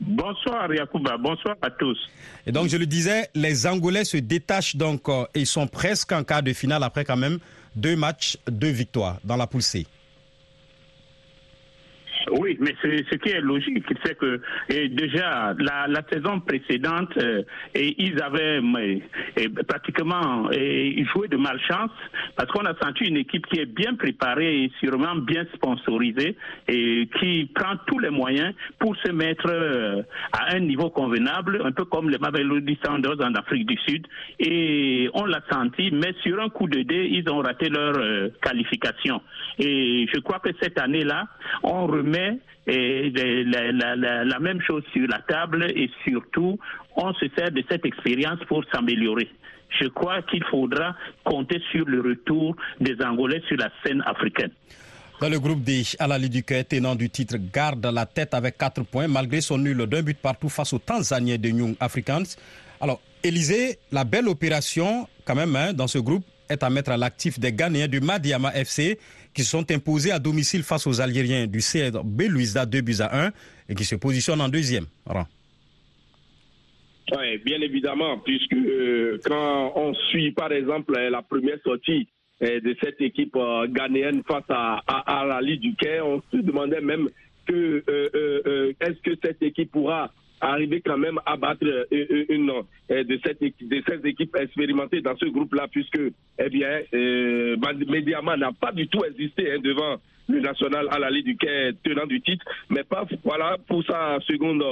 Bonsoir 0.00 0.72
Yacouba, 0.72 1.16
bonsoir 1.16 1.56
à 1.60 1.70
tous. 1.70 1.98
Et 2.46 2.52
donc 2.52 2.68
je 2.68 2.76
le 2.76 2.86
disais, 2.86 3.28
les 3.34 3.66
Angolais 3.66 4.04
se 4.04 4.16
détachent 4.16 4.76
donc 4.76 5.08
euh, 5.08 5.24
et 5.34 5.44
sont 5.44 5.66
presque 5.66 6.12
en 6.12 6.22
quart 6.22 6.42
de 6.42 6.52
finale 6.52 6.84
après 6.84 7.04
quand 7.04 7.16
même 7.16 7.38
deux 7.74 7.96
matchs, 7.96 8.38
deux 8.48 8.70
victoires 8.70 9.18
dans 9.24 9.36
la 9.36 9.46
poule 9.46 9.62
C. 9.62 9.86
Oui, 12.32 12.56
mais 12.60 12.74
ce 12.82 13.16
qui 13.16 13.30
est 13.30 13.40
logique, 13.40 13.84
c'est 14.04 14.16
que 14.16 14.40
déjà 14.68 15.54
la, 15.58 16.02
saison 16.10 16.40
précédente, 16.40 17.16
euh, 17.18 17.42
ils 17.74 18.20
avaient 18.22 18.60
pratiquement 19.66 20.48
joué 21.12 21.28
de 21.28 21.36
malchance 21.36 21.90
parce 22.36 22.50
qu'on 22.50 22.64
a 22.64 22.74
senti 22.80 23.04
une 23.04 23.16
équipe 23.16 23.46
qui 23.46 23.60
est 23.60 23.66
bien 23.66 23.94
préparée 23.94 24.64
et 24.64 24.72
sûrement 24.80 25.16
bien 25.16 25.44
sponsorisée 25.54 26.36
et 26.66 27.08
qui 27.18 27.50
prend 27.54 27.76
tous 27.86 27.98
les 27.98 28.10
moyens 28.10 28.54
pour 28.78 28.96
se 28.96 29.10
mettre 29.10 29.46
euh, 29.48 30.02
à 30.32 30.54
un 30.56 30.60
niveau 30.60 30.90
convenable, 30.90 31.62
un 31.64 31.72
peu 31.72 31.84
comme 31.84 32.10
les 32.10 32.18
Mamelody 32.18 32.78
Sanders 32.84 33.20
en 33.20 33.34
Afrique 33.34 33.66
du 33.66 33.76
Sud. 33.86 34.06
Et 34.38 35.08
on 35.14 35.24
l'a 35.24 35.40
senti, 35.50 35.90
mais 35.92 36.14
sur 36.22 36.40
un 36.40 36.48
coup 36.48 36.68
de 36.68 36.82
dé, 36.82 37.08
ils 37.10 37.28
ont 37.30 37.38
raté 37.38 37.68
leur 37.68 37.96
euh, 37.96 38.28
qualification. 38.42 39.20
Et 39.58 40.06
je 40.12 40.20
crois 40.20 40.38
que 40.38 40.50
cette 40.60 40.78
année-là, 40.78 41.26
on 41.62 41.86
remet 41.86 42.17
et 42.66 43.10
la, 43.10 44.38
même 44.40 44.60
chose 44.60 44.82
sur 44.92 45.06
la 45.08 45.20
table 45.20 45.64
et 45.74 45.90
surtout, 46.06 46.58
on 46.96 47.12
se 47.14 47.26
sert 47.36 47.50
de 47.50 47.62
cette 47.70 47.84
expérience 47.84 48.40
pour 48.46 48.64
s'améliorer. 48.72 49.28
Je 49.80 49.86
crois 49.88 50.22
qu'il 50.22 50.44
faudra 50.44 50.94
compter 51.24 51.60
sur 51.70 51.84
le 51.86 52.00
retour 52.00 52.56
des 52.80 52.96
Angolais 53.04 53.42
sur 53.48 53.56
la 53.56 53.70
scène 53.84 54.02
africaine. 54.06 54.50
Dans 55.20 55.28
le 55.28 55.40
groupe 55.40 55.62
D, 55.62 55.82
Alali 55.98 56.30
Duque, 56.30 56.54
tenant 56.68 56.94
du 56.94 57.10
titre, 57.10 57.36
garde 57.52 57.84
la 57.86 58.06
tête 58.06 58.34
avec 58.34 58.56
4 58.56 58.84
points 58.84 59.08
malgré 59.08 59.40
son 59.40 59.58
nul 59.58 59.76
d'un 59.86 60.02
but 60.02 60.16
partout 60.16 60.48
face 60.48 60.72
aux 60.72 60.78
Tanzaniens 60.78 61.38
de 61.38 61.48
Young 61.48 61.74
Africans. 61.80 62.36
Alors, 62.80 63.00
Élysée, 63.22 63.78
la 63.90 64.04
belle 64.04 64.28
opération 64.28 65.08
quand 65.24 65.34
même 65.34 65.56
hein, 65.56 65.72
dans 65.72 65.88
ce 65.88 65.98
groupe 65.98 66.24
est 66.48 66.62
à 66.62 66.70
mettre 66.70 66.92
à 66.92 66.96
l'actif 66.96 67.38
des 67.38 67.52
Ghanéens 67.52 67.88
du 67.88 68.00
Madiama 68.00 68.54
FC 68.54 68.98
qui 69.34 69.44
sont 69.44 69.70
imposés 69.70 70.10
à 70.10 70.18
domicile 70.18 70.62
face 70.62 70.86
aux 70.86 71.00
Algériens 71.00 71.46
du 71.46 71.60
CED 71.60 71.96
Belouiza 72.04 72.66
2 72.66 72.80
buts 72.80 72.96
à 73.00 73.26
1 73.26 73.30
et 73.68 73.74
qui 73.74 73.84
se 73.84 73.96
positionnent 73.96 74.40
en 74.40 74.48
deuxième 74.48 74.86
rang. 75.06 75.26
Oui, 77.16 77.38
bien 77.38 77.60
évidemment, 77.62 78.18
puisque 78.18 78.52
euh, 78.52 79.18
quand 79.24 79.72
on 79.76 79.94
suit 80.10 80.32
par 80.32 80.52
exemple 80.52 80.92
la 80.98 81.22
première 81.22 81.58
sortie 81.64 82.06
euh, 82.42 82.60
de 82.60 82.76
cette 82.82 83.00
équipe 83.00 83.34
euh, 83.36 83.66
ghanéenne 83.66 84.22
face 84.28 84.44
à, 84.50 84.82
à, 84.86 85.24
la 85.24 85.40
Ligue 85.40 85.60
du 85.60 85.74
Caire, 85.74 86.06
on 86.06 86.20
se 86.30 86.36
demandait 86.36 86.82
même 86.82 87.08
que 87.46 87.82
est-ce 88.78 89.00
que 89.00 89.18
cette 89.24 89.42
équipe 89.42 89.72
pourra 89.72 90.12
arriver 90.40 90.80
quand 90.80 90.98
même 90.98 91.18
à 91.26 91.36
battre 91.36 91.64
euh, 91.64 91.84
euh, 91.92 92.24
une, 92.28 92.50
euh, 92.50 93.04
de, 93.04 93.20
ces 93.24 94.08
équipes 94.08 94.36
expérimentées 94.36 95.00
dans 95.00 95.16
ce 95.16 95.26
groupe-là, 95.26 95.66
puisque, 95.70 96.00
eh 96.38 96.48
bien, 96.48 96.80
euh, 96.94 97.56
n'a 97.56 98.52
pas 98.52 98.72
du 98.72 98.88
tout 98.88 99.04
existé 99.04 99.52
hein, 99.52 99.58
devant 99.62 99.96
le 100.28 100.40
national 100.40 100.88
à 100.90 100.98
la 100.98 101.10
Ligue 101.10 101.24
du 101.24 101.36
Quai 101.36 101.72
tenant 101.82 102.06
du 102.06 102.20
titre, 102.20 102.44
mais 102.68 102.84
pas, 102.84 103.06
voilà, 103.24 103.56
pour 103.66 103.82
sa 103.84 104.18
seconde 104.26 104.62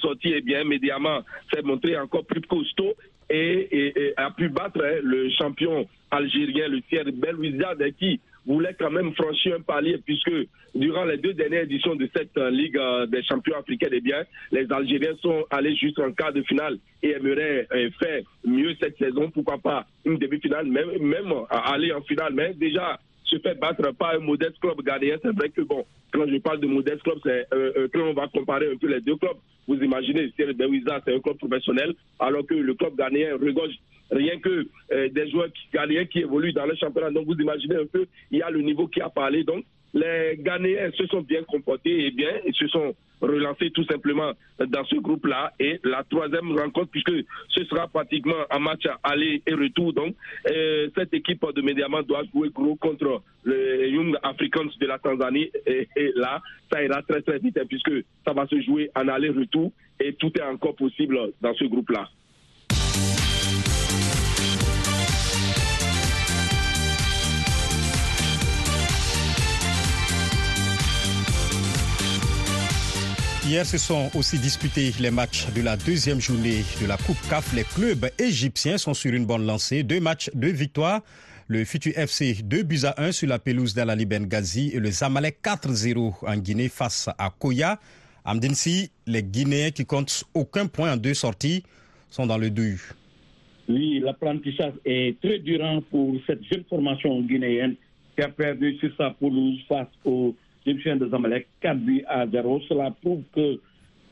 sortie, 0.00 0.32
eh 0.34 0.40
bien, 0.40 0.64
Mediama 0.64 1.22
s'est 1.52 1.62
montré 1.62 1.96
encore 1.98 2.24
plus 2.24 2.40
costaud 2.40 2.94
et, 3.28 4.14
a 4.16 4.30
pu 4.30 4.48
battre 4.48 4.80
hein, 4.82 5.00
le 5.02 5.28
champion 5.30 5.86
algérien, 6.10 6.68
le 6.68 6.80
Thierry 6.82 7.12
Belouizdad, 7.12 7.82
qui 7.98 8.18
voulait 8.48 8.74
quand 8.78 8.90
même 8.90 9.12
franchir 9.14 9.56
un 9.56 9.60
palier 9.60 9.98
puisque 10.04 10.32
durant 10.74 11.04
les 11.04 11.18
deux 11.18 11.34
dernières 11.34 11.64
éditions 11.64 11.94
de 11.94 12.08
cette 12.16 12.36
euh, 12.38 12.50
Ligue 12.50 12.78
euh, 12.78 13.06
des 13.06 13.22
champions 13.22 13.56
africains, 13.58 13.88
eh 13.92 14.00
bien, 14.00 14.22
les 14.50 14.66
Algériens 14.70 15.16
sont 15.20 15.44
allés 15.50 15.76
jusqu'en 15.76 16.12
quart 16.12 16.32
de 16.32 16.42
finale 16.42 16.78
et 17.02 17.10
aimeraient 17.10 17.66
euh, 17.72 17.90
faire 18.00 18.22
mieux 18.44 18.74
cette 18.80 18.96
saison. 18.96 19.30
Pourquoi 19.30 19.58
pas 19.58 19.86
une 20.04 20.16
demi-finale, 20.16 20.66
même, 20.66 20.98
même 21.00 21.32
aller 21.50 21.92
en 21.92 22.00
finale. 22.02 22.32
Mais 22.34 22.54
déjà, 22.54 22.98
se 23.24 23.38
fait 23.38 23.58
battre 23.58 23.92
par 23.92 24.14
un 24.14 24.20
modeste 24.20 24.58
club 24.60 24.80
ghanéen. 24.82 25.18
C'est 25.22 25.36
vrai 25.36 25.50
que, 25.50 25.60
bon, 25.60 25.84
quand 26.12 26.26
je 26.26 26.38
parle 26.38 26.60
de 26.60 26.66
modeste 26.66 27.02
club, 27.02 27.18
c'est 27.22 27.46
quand 27.92 28.00
on 28.00 28.14
va 28.14 28.28
comparer 28.28 28.70
un 28.72 28.76
peu 28.76 28.88
les 28.88 29.02
deux 29.02 29.16
clubs. 29.16 29.36
Vous 29.66 29.74
imaginez, 29.74 30.32
c'est 30.34 30.48
un 30.48 31.20
club 31.20 31.36
professionnel, 31.36 31.94
alors 32.18 32.46
que 32.46 32.54
le 32.54 32.72
club 32.72 32.96
ghanéen 32.96 33.34
regorge 33.34 33.74
rien 34.10 34.38
que 34.38 34.66
euh, 34.92 35.08
des 35.08 35.30
joueurs 35.30 35.48
ghanéens 35.72 36.06
qui 36.06 36.20
évoluent 36.20 36.52
dans 36.52 36.66
le 36.66 36.74
championnat. 36.76 37.10
Donc, 37.10 37.26
vous 37.26 37.34
imaginez 37.34 37.76
un 37.76 37.86
peu, 37.86 38.06
il 38.30 38.38
y 38.38 38.42
a 38.42 38.50
le 38.50 38.62
niveau 38.62 38.86
qui 38.86 39.00
a 39.00 39.08
parlé. 39.08 39.44
Donc, 39.44 39.64
les 39.94 40.36
Ghanéens 40.38 40.90
se 40.92 41.06
sont 41.06 41.22
bien 41.22 41.42
comportés 41.44 42.06
et 42.06 42.10
bien, 42.10 42.30
ils 42.46 42.54
se 42.54 42.66
sont 42.68 42.94
relancés 43.20 43.70
tout 43.70 43.84
simplement 43.84 44.32
dans 44.58 44.84
ce 44.84 44.96
groupe-là. 44.96 45.52
Et 45.58 45.80
la 45.82 46.04
troisième 46.04 46.56
rencontre, 46.56 46.90
puisque 46.90 47.12
ce 47.48 47.64
sera 47.64 47.88
pratiquement 47.88 48.34
un 48.50 48.58
match 48.58 48.84
aller 49.02 49.42
et 49.46 49.54
retour, 49.54 49.92
donc 49.92 50.14
euh, 50.50 50.88
cette 50.96 51.14
équipe 51.14 51.44
de 51.54 51.62
Mediaman 51.62 52.02
doit 52.02 52.22
jouer 52.32 52.50
gros 52.50 52.76
contre 52.76 53.22
les 53.44 53.88
Young 53.90 54.14
Africans 54.22 54.70
de 54.78 54.86
la 54.86 54.98
Tanzanie. 54.98 55.50
Et, 55.66 55.88
et, 55.96 56.12
là, 56.14 56.40
ça 56.70 56.82
ira 56.84 57.02
très 57.02 57.22
très 57.22 57.38
vite, 57.38 57.58
hein, 57.58 57.66
puisque 57.66 58.04
ça 58.24 58.32
va 58.32 58.46
se 58.46 58.60
jouer 58.60 58.90
en 58.94 59.08
aller-retour 59.08 59.72
et 60.00 60.12
tout 60.12 60.32
est 60.38 60.42
encore 60.42 60.76
possible 60.76 61.18
dans 61.40 61.54
ce 61.54 61.64
groupe-là. 61.64 62.08
Hier 73.48 73.64
se 73.64 73.78
sont 73.78 74.10
aussi 74.14 74.38
disputés 74.38 74.90
les 75.00 75.10
matchs 75.10 75.46
de 75.56 75.62
la 75.62 75.78
deuxième 75.78 76.20
journée 76.20 76.64
de 76.82 76.86
la 76.86 76.98
Coupe 76.98 77.16
CAF. 77.30 77.54
Les 77.56 77.64
clubs 77.64 78.10
égyptiens 78.18 78.76
sont 78.76 78.92
sur 78.92 79.14
une 79.14 79.24
bonne 79.24 79.46
lancée. 79.46 79.82
Deux 79.82 80.00
matchs, 80.00 80.28
deux 80.34 80.52
victoires. 80.52 81.00
Le 81.46 81.64
Futur 81.64 81.96
FC 81.96 82.42
2 82.44 82.62
buts 82.62 82.84
à 82.84 83.02
1 83.02 83.10
sur 83.10 83.26
la 83.26 83.38
pelouse 83.38 83.72
d'Alali 83.72 84.04
Benghazi 84.04 84.72
et 84.74 84.80
le 84.80 84.90
Zamalek 84.90 85.38
4-0 85.42 86.26
en 86.26 86.36
Guinée 86.36 86.68
face 86.68 87.08
à 87.16 87.30
Koya. 87.30 87.80
Amdinsi, 88.26 88.90
les 89.06 89.22
Guinéens 89.22 89.70
qui 89.70 89.86
comptent 89.86 90.24
aucun 90.34 90.66
point 90.66 90.92
en 90.92 90.96
deux 90.98 91.14
sorties 91.14 91.62
sont 92.10 92.26
dans 92.26 92.36
le 92.36 92.50
deux. 92.50 92.76
Oui, 93.66 94.00
l'apprentissage 94.00 94.74
est 94.84 95.18
très 95.22 95.38
durant 95.38 95.80
pour 95.90 96.16
cette 96.26 96.44
jeune 96.52 96.64
formation 96.68 97.18
guinéenne 97.22 97.76
qui 98.14 98.22
a 98.22 98.28
perdu 98.28 98.76
sur 98.76 98.94
sa 98.98 99.12
pelouse 99.12 99.58
face 99.66 99.88
aux 100.04 100.34
Égyptiens 100.66 100.96
de 100.96 101.08
Zamalek 101.08 101.46
4 101.60 101.78
buts 101.78 102.04
à 102.06 102.26
0. 102.26 102.60
Cela 102.68 102.90
prouve 103.02 103.22
que, 103.34 103.58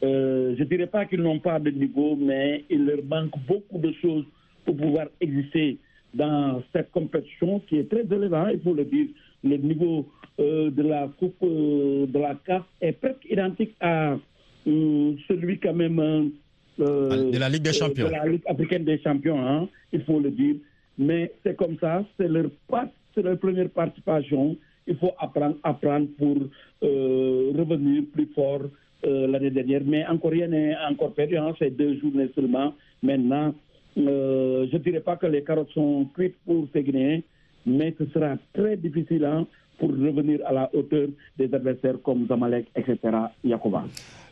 euh, 0.02 0.54
je 0.56 0.62
ne 0.62 0.68
dirais 0.68 0.86
pas 0.86 1.04
qu'ils 1.04 1.22
n'ont 1.22 1.38
pas 1.38 1.58
de 1.58 1.70
niveau, 1.70 2.16
mais 2.16 2.64
il 2.70 2.84
leur 2.86 3.04
manque 3.04 3.34
beaucoup 3.46 3.78
de 3.78 3.92
choses 4.00 4.24
pour 4.64 4.76
pouvoir 4.76 5.06
exister 5.20 5.78
dans 6.14 6.62
cette 6.72 6.90
compétition 6.92 7.60
qui 7.68 7.78
est 7.78 7.88
très 7.90 8.02
élevée, 8.02 8.52
il 8.54 8.60
faut 8.60 8.74
le 8.74 8.84
dire. 8.84 9.06
Le 9.44 9.56
niveau 9.58 10.08
euh, 10.40 10.70
de 10.70 10.82
la 10.82 11.08
Coupe 11.18 11.36
euh, 11.42 12.06
de 12.06 12.18
la 12.18 12.34
CAF 12.46 12.62
est 12.80 12.92
presque 12.92 13.24
identique 13.30 13.74
à 13.80 14.16
celui 14.64 15.60
quand 15.60 15.74
même 15.74 16.32
de 16.78 17.38
la 17.38 17.48
Ligue 17.48 17.62
des 17.62 17.72
Champions. 17.72 18.06
de 18.06 18.12
la 18.12 18.26
Ligue 18.26 18.42
africaine 18.46 18.84
des 18.84 18.98
champions, 19.00 19.38
hein, 19.38 19.68
il 19.92 20.02
faut 20.02 20.20
le 20.20 20.30
dire. 20.30 20.56
Mais 20.98 21.32
c'est 21.44 21.56
comme 21.56 21.76
ça, 21.78 22.04
c'est 22.16 22.28
leur, 22.28 22.50
leur 23.16 23.38
première 23.38 23.68
participation 23.70 24.56
il 24.86 24.96
faut 24.96 25.12
apprendre, 25.18 25.56
pour 26.18 26.36
euh, 26.82 27.52
revenir 27.56 28.04
plus 28.12 28.28
fort 28.34 28.62
euh, 29.04 29.26
l'année 29.26 29.50
dernière. 29.50 29.82
Mais 29.84 30.06
encore 30.06 30.30
rien 30.30 30.48
n'est 30.48 30.74
encore 30.88 31.12
perdu, 31.12 31.36
hein, 31.36 31.54
c'est 31.58 31.70
deux 31.70 31.98
journées 31.98 32.30
seulement. 32.34 32.74
Maintenant, 33.02 33.54
euh, 33.98 34.66
je 34.70 34.76
ne 34.76 34.82
dirais 34.82 35.00
pas 35.00 35.16
que 35.16 35.26
les 35.26 35.42
carottes 35.42 35.70
sont 35.72 36.06
cuites 36.14 36.36
pour 36.44 36.66
ces 36.72 36.82
Guinéens, 36.82 37.20
mais 37.64 37.94
ce 37.98 38.06
sera 38.06 38.36
très 38.52 38.76
difficile 38.76 39.24
hein, 39.24 39.46
pour 39.78 39.90
revenir 39.90 40.40
à 40.46 40.52
la 40.52 40.70
hauteur 40.74 41.08
des 41.36 41.52
adversaires 41.52 41.96
comme 42.02 42.26
Zamalek, 42.28 42.66
etc. 42.76 42.98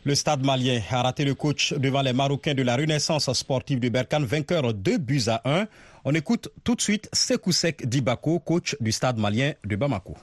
Le 0.03 0.15
stade 0.15 0.45
malien 0.45 0.79
a 0.91 1.01
raté 1.03 1.25
le 1.25 1.33
coach 1.33 1.73
devant 1.73 2.01
les 2.01 2.13
Marocains 2.13 2.53
de 2.53 2.61
la 2.63 2.75
Renaissance 2.75 3.31
sportive 3.33 3.79
de 3.79 3.89
Berkane, 3.89 4.25
vainqueur 4.25 4.73
2 4.73 4.97
buts 4.99 5.21
à 5.27 5.41
1. 5.45 5.65
On 6.05 6.13
écoute 6.13 6.49
tout 6.63 6.75
de 6.75 6.81
suite 6.81 7.09
Sekoussek 7.11 7.87
Dibako, 7.87 8.39
coach 8.39 8.75
du 8.79 8.91
stade 8.91 9.17
malien 9.17 9.53
de 9.65 9.75
Bamako. 9.75 10.15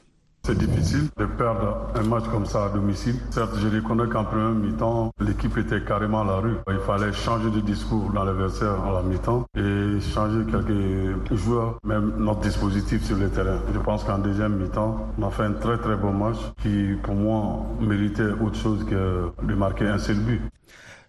C'est 0.45 0.59
difficile 0.59 1.09
de 1.17 1.25
perdre 1.25 1.87
un 1.95 2.03
match 2.03 2.25
comme 2.25 2.47
ça 2.47 2.65
à 2.65 2.69
domicile. 2.69 3.15
Certes, 3.31 3.55
je 3.59 3.69
reconnais 3.69 4.09
qu'en 4.09 4.25
premier 4.25 4.59
mi-temps, 4.59 5.13
l'équipe 5.21 5.57
était 5.57 5.85
carrément 5.85 6.23
à 6.23 6.25
la 6.25 6.37
rue. 6.39 6.57
Il 6.69 6.81
fallait 6.81 7.13
changer 7.13 7.49
de 7.49 7.61
discours 7.61 8.11
dans 8.13 8.25
l'adversaire 8.25 8.83
à 8.83 8.93
la 8.93 9.03
mi-temps 9.03 9.47
et 9.57 10.01
changer 10.01 10.45
quelques 10.51 11.35
joueurs, 11.37 11.79
même 11.85 12.15
notre 12.19 12.41
dispositif 12.41 13.05
sur 13.05 13.19
le 13.19 13.29
terrain. 13.29 13.61
Je 13.73 13.79
pense 13.79 14.03
qu'en 14.03 14.19
deuxième 14.19 14.57
mi-temps, 14.57 15.13
on 15.17 15.29
a 15.29 15.31
fait 15.31 15.45
un 15.45 15.53
très 15.53 15.79
très 15.79 15.95
bon 15.95 16.13
match 16.13 16.39
qui, 16.61 16.97
pour 17.05 17.15
moi, 17.15 17.65
méritait 17.81 18.33
autre 18.45 18.57
chose 18.57 18.85
que 18.85 19.31
de 19.45 19.55
marquer 19.55 19.87
un 19.87 19.99
seul 19.99 20.17
but. 20.17 20.43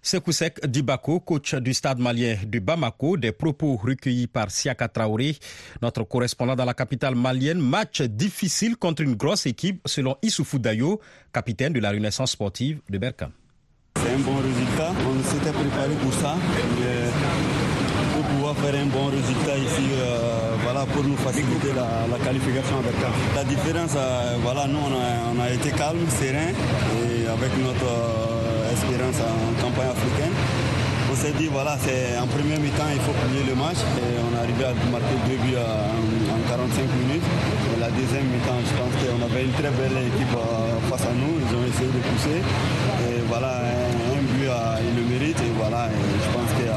Sekoussek 0.04 0.60
Dibako, 0.68 1.22
coach 1.22 1.56
du 1.56 1.74
stade 1.74 2.00
malien 2.00 2.36
de 2.46 2.60
Bamako, 2.60 3.16
des 3.16 3.32
propos 3.32 3.78
recueillis 3.78 4.28
par 4.28 4.52
Siaka 4.52 4.90
Traoré, 4.90 5.38
notre 5.82 6.04
correspondant 6.04 6.58
dans 6.58 6.66
la 6.66 6.74
capitale 6.74 7.16
malienne. 7.16 7.62
Match 7.62 8.02
difficile 8.02 8.76
contre 8.76 9.04
une 9.04 9.16
grosse 9.16 9.46
équipe, 9.46 9.82
selon 9.86 10.18
Issoufou 10.22 10.60
Dayo, 10.60 11.00
capitaine 11.32 11.72
de 11.72 11.80
la 11.80 11.92
Renaissance 11.92 12.32
sportive 12.32 12.82
de 12.90 12.98
Berkane. 12.98 13.32
C'est 13.96 14.12
un 14.12 14.20
bon 14.20 14.36
résultat. 14.36 14.92
On 15.08 15.24
s'était 15.24 15.54
préparé 15.54 15.96
pour 16.02 16.14
ça. 16.16 16.36
pour 18.14 18.24
pouvoir 18.24 18.58
faire 18.58 18.76
un 18.76 18.88
bon 18.88 19.06
résultat 19.06 19.58
ici, 19.58 19.88
euh, 19.94 20.56
voilà, 20.64 20.86
pour 20.86 21.04
nous 21.06 21.16
faciliter 21.16 21.72
la, 21.74 22.18
qualification 22.20 22.80
avec. 22.80 22.96
La 23.36 23.44
différence, 23.46 23.96
voilà, 24.42 24.68
nous 24.68 24.80
on 24.80 25.40
a, 25.40 25.50
été 25.50 25.72
calme, 25.72 26.06
serein 26.10 26.52
et 27.08 27.26
avec 27.28 27.58
notre 27.64 28.33
espérance 28.74 29.20
en 29.22 29.62
campagne 29.62 29.90
africaine. 29.94 30.34
On 31.12 31.16
s'est 31.16 31.34
dit, 31.38 31.46
voilà, 31.48 31.78
c'est 31.78 32.18
en 32.18 32.26
premier 32.26 32.58
mi-temps, 32.58 32.90
il 32.92 33.00
faut 33.06 33.14
plier 33.14 33.46
le 33.46 33.54
match. 33.56 33.78
Et 34.02 34.18
on 34.18 34.34
est 34.34 34.42
arrivé 34.42 34.66
à 34.66 34.74
marquer 34.90 35.18
deux 35.30 35.38
buts 35.46 35.58
en, 35.62 36.42
45 36.50 36.82
minutes. 37.06 37.28
La 37.80 37.90
deuxième 37.92 38.26
mi-temps, 38.34 38.62
je 38.66 38.74
pense 38.74 38.94
qu'on 38.98 39.22
avait 39.22 39.46
une 39.46 39.54
très 39.54 39.70
belle 39.70 39.98
équipe 40.10 40.36
euh, 40.36 40.90
face 40.90 41.06
à 41.06 41.14
nous. 41.14 41.38
Ils 41.38 41.52
ont 41.56 41.66
essayé 41.70 41.90
de 41.94 42.02
pousser. 42.10 42.40
Et 43.06 43.22
voilà, 43.28 43.62
un, 43.62 44.24
but, 44.34 44.50
il 44.90 44.94
le 44.98 45.04
mérite. 45.06 45.40
Et 45.40 45.52
voilà, 45.56 45.88
je 45.94 46.30
pense 46.34 46.52
que 46.58 46.66
euh, 46.66 46.74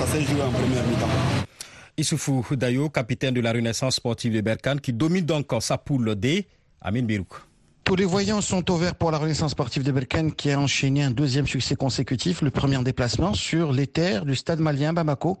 ça 0.00 0.06
s'est 0.10 0.22
joué 0.22 0.42
en 0.42 0.50
première 0.50 0.82
mi-temps. 0.82 1.46
Issoufou 1.96 2.56
Dayo, 2.56 2.88
capitaine 2.90 3.34
de 3.34 3.40
la 3.40 3.52
Renaissance 3.52 3.96
sportive 3.96 4.34
de 4.34 4.40
Berkane, 4.40 4.80
qui 4.80 4.92
domine 4.92 5.24
donc 5.24 5.46
sa 5.60 5.78
poule 5.78 6.16
D. 6.16 6.48
Amin 6.80 7.02
Birouk. 7.02 7.51
Tous 7.84 7.96
les 7.96 8.04
voyants 8.04 8.40
sont 8.40 8.70
ouverts 8.70 8.94
pour 8.94 9.10
la 9.10 9.18
Renaissance 9.18 9.50
sportive 9.50 9.82
de 9.82 9.90
Berkane 9.90 10.32
qui 10.32 10.52
a 10.52 10.58
enchaîné 10.58 11.02
un 11.02 11.10
deuxième 11.10 11.48
succès 11.48 11.74
consécutif, 11.74 12.40
le 12.40 12.50
premier 12.50 12.82
déplacement 12.84 13.34
sur 13.34 13.72
les 13.72 13.88
terres 13.88 14.24
du 14.24 14.36
stade 14.36 14.60
malien 14.60 14.92
Bamako. 14.92 15.38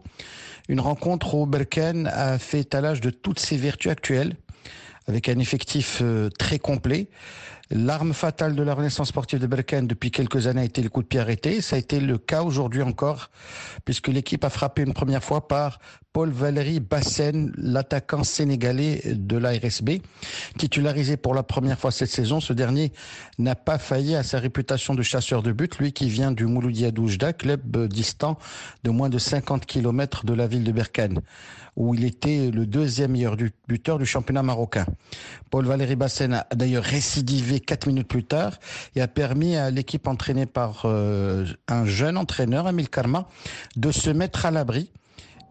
Une 0.68 0.80
rencontre 0.80 1.34
où 1.34 1.46
Berkane 1.46 2.08
a 2.08 2.38
fait 2.38 2.60
étalage 2.60 3.00
de 3.00 3.10
toutes 3.10 3.38
ses 3.38 3.56
vertus 3.56 3.92
actuelles 3.92 4.36
avec 5.06 5.28
un 5.28 5.38
effectif 5.38 6.00
euh, 6.02 6.30
très 6.36 6.58
complet. 6.58 7.08
L'arme 7.74 8.12
fatale 8.12 8.54
de 8.54 8.62
la 8.62 8.74
Renaissance 8.74 9.08
sportive 9.08 9.38
de 9.38 9.46
Berkane 9.46 9.86
depuis 9.86 10.10
quelques 10.10 10.46
années 10.46 10.60
a 10.60 10.64
été 10.64 10.82
le 10.82 10.90
coup 10.90 11.00
de 11.00 11.06
pied 11.06 11.20
arrêté. 11.20 11.62
Ça 11.62 11.76
a 11.76 11.78
été 11.78 12.00
le 12.00 12.18
cas 12.18 12.42
aujourd'hui 12.42 12.82
encore, 12.82 13.30
puisque 13.86 14.08
l'équipe 14.08 14.44
a 14.44 14.50
frappé 14.50 14.82
une 14.82 14.92
première 14.92 15.24
fois 15.24 15.48
par 15.48 15.78
Paul 16.12 16.28
Valéry 16.28 16.80
Bassen, 16.80 17.50
l'attaquant 17.56 18.24
sénégalais 18.24 19.00
de 19.06 19.38
l'ARSB. 19.38 20.02
Titularisé 20.58 21.16
pour 21.16 21.34
la 21.34 21.42
première 21.42 21.78
fois 21.78 21.90
cette 21.90 22.10
saison, 22.10 22.40
ce 22.40 22.52
dernier 22.52 22.92
n'a 23.38 23.54
pas 23.54 23.78
failli 23.78 24.16
à 24.16 24.22
sa 24.22 24.38
réputation 24.38 24.94
de 24.94 25.02
chasseur 25.02 25.42
de 25.42 25.52
but, 25.52 25.78
lui 25.78 25.94
qui 25.94 26.10
vient 26.10 26.30
du 26.30 26.44
Mouloudia 26.44 26.90
Doujda, 26.90 27.32
club 27.32 27.86
distant 27.86 28.38
de 28.84 28.90
moins 28.90 29.08
de 29.08 29.16
50 29.16 29.64
km 29.64 30.26
de 30.26 30.34
la 30.34 30.46
ville 30.46 30.64
de 30.64 30.72
Berkane 30.72 31.22
où 31.76 31.94
il 31.94 32.04
était 32.04 32.50
le 32.50 32.66
deuxième 32.66 33.12
meilleur 33.12 33.36
buteur 33.68 33.98
du 33.98 34.06
championnat 34.06 34.42
marocain. 34.42 34.86
Paul 35.50 35.64
Valéry 35.64 35.96
Bassen 35.96 36.34
a 36.34 36.46
d'ailleurs 36.54 36.84
récidivé 36.84 37.60
quatre 37.60 37.86
minutes 37.86 38.08
plus 38.08 38.24
tard 38.24 38.58
et 38.94 39.00
a 39.00 39.08
permis 39.08 39.56
à 39.56 39.70
l'équipe 39.70 40.06
entraînée 40.06 40.46
par 40.46 40.82
euh, 40.84 41.46
un 41.68 41.84
jeune 41.86 42.16
entraîneur, 42.16 42.68
Emile 42.68 42.90
Karma, 42.90 43.28
de 43.76 43.90
se 43.90 44.10
mettre 44.10 44.46
à 44.46 44.50
l'abri 44.50 44.90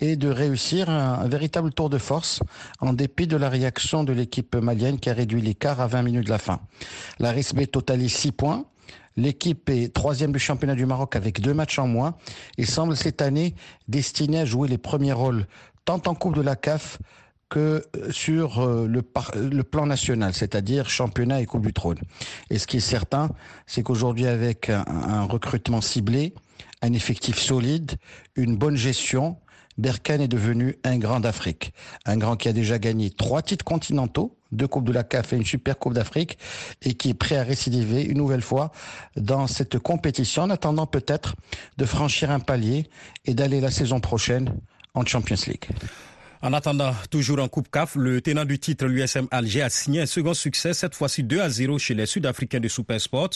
et 0.02 0.16
de 0.16 0.30
réussir 0.30 0.90
un, 0.90 1.28
véritable 1.28 1.72
tour 1.72 1.90
de 1.90 2.00
force 2.00 2.42
en 2.80 2.94
dépit 2.94 3.28
de 3.28 3.38
la 3.38 3.50
réaction 3.50 4.04
de 4.04 4.12
l'équipe 4.12 4.56
malienne 4.56 5.00
qui 5.00 5.10
a 5.10 5.14
réduit 5.14 5.42
l'écart 5.42 5.80
à 5.80 5.88
20 5.88 6.02
minutes 6.02 6.26
de 6.26 6.32
la 6.32 6.40
fin. 6.40 6.60
La 7.20 7.32
RSB 7.32 7.68
totalise 7.72 8.14
6 8.14 8.32
points. 8.32 8.66
L'équipe 9.18 9.70
est 9.70 9.94
troisième 9.94 10.32
du 10.32 10.40
championnat 10.40 10.74
du 10.74 10.86
Maroc 10.86 11.16
avec 11.16 11.42
deux 11.42 11.54
matchs 11.54 11.80
en 11.80 11.88
moins 11.88 12.16
et 12.58 12.66
semble 12.66 12.96
cette 12.96 13.22
année 13.22 13.56
destinée 13.88 14.40
à 14.40 14.46
jouer 14.46 14.70
les 14.70 14.78
premiers 14.78 15.12
rôles 15.12 15.46
tant 15.86 16.02
en 16.08 16.16
Coupe 16.16 16.36
de 16.36 16.42
la 16.42 16.56
CAF 16.56 17.00
que 17.52 17.84
sur 18.12 18.60
euh, 18.60 18.88
le, 18.88 19.04
le 19.36 19.64
plan 19.64 19.86
national, 19.86 20.34
c'est-à-dire 20.34 20.90
championnat 20.90 21.42
et 21.42 21.46
Coupe 21.46 21.66
du 21.66 21.74
Trône. 21.74 22.00
Et 22.50 22.58
ce 22.58 22.66
qui 22.66 22.78
est 22.78 22.80
certain, 22.80 23.30
c'est 23.68 23.84
qu'aujourd'hui, 23.84 24.26
avec 24.26 24.70
un, 24.70 25.24
recrutement 25.24 25.82
ciblé, 25.82 26.34
un 26.82 26.94
effectif 26.94 27.38
solide, 27.38 27.92
une 28.36 28.56
bonne 28.56 28.78
gestion, 28.78 29.38
Berkane 29.78 30.22
est 30.22 30.28
devenu 30.28 30.78
un 30.84 30.98
grand 30.98 31.20
d'Afrique. 31.20 31.74
Un 32.06 32.18
grand 32.18 32.38
qui 32.38 32.48
a 32.48 32.54
déjà 32.54 32.80
gagné 32.80 33.10
trois 33.10 33.42
titres 33.42 33.66
continentaux, 33.66 34.38
deux 34.54 34.68
Coupes 34.68 34.86
de 34.86 34.94
la 34.94 35.04
CAF 35.04 35.34
et 35.34 35.36
une 35.36 35.46
Super 35.46 35.78
Coupe 35.78 35.94
d'Afrique, 35.94 36.38
et 36.82 36.94
qui 36.94 37.10
est 37.10 37.14
prêt 37.14 37.36
à 37.36 37.44
récidiver 37.44 38.04
une 38.04 38.18
nouvelle 38.18 38.42
fois 38.42 38.72
dans 39.18 39.48
cette 39.48 39.78
compétition, 39.78 40.44
en 40.44 40.50
attendant 40.50 40.88
peut-être 40.88 41.36
de 41.78 41.86
franchir 41.86 42.32
un 42.32 42.40
palier 42.40 42.88
et 43.26 43.34
d'aller 43.34 43.60
la 43.60 43.72
saison 43.72 44.00
prochaine 44.00 44.54
en 44.94 45.06
Champions 45.06 45.38
League. 45.48 45.66
En 46.44 46.54
attendant, 46.54 46.92
toujours 47.12 47.40
en 47.40 47.48
Coupe 47.48 47.70
CAF, 47.70 47.96
le 47.96 48.20
tenant 48.20 48.46
du 48.46 48.58
titre, 48.58 48.88
l'USM 48.88 49.28
Alger, 49.30 49.62
a 49.62 49.70
signé 49.70 50.02
un 50.02 50.06
second 50.08 50.34
succès, 50.34 50.74
cette 50.74 50.96
fois-ci 50.96 51.22
2 51.22 51.40
à 51.40 51.50
0 51.50 51.78
chez 51.78 51.94
les 51.94 52.08
Sud-Africains 52.08 52.60
de 52.60 52.68
Supersport. 52.68 53.30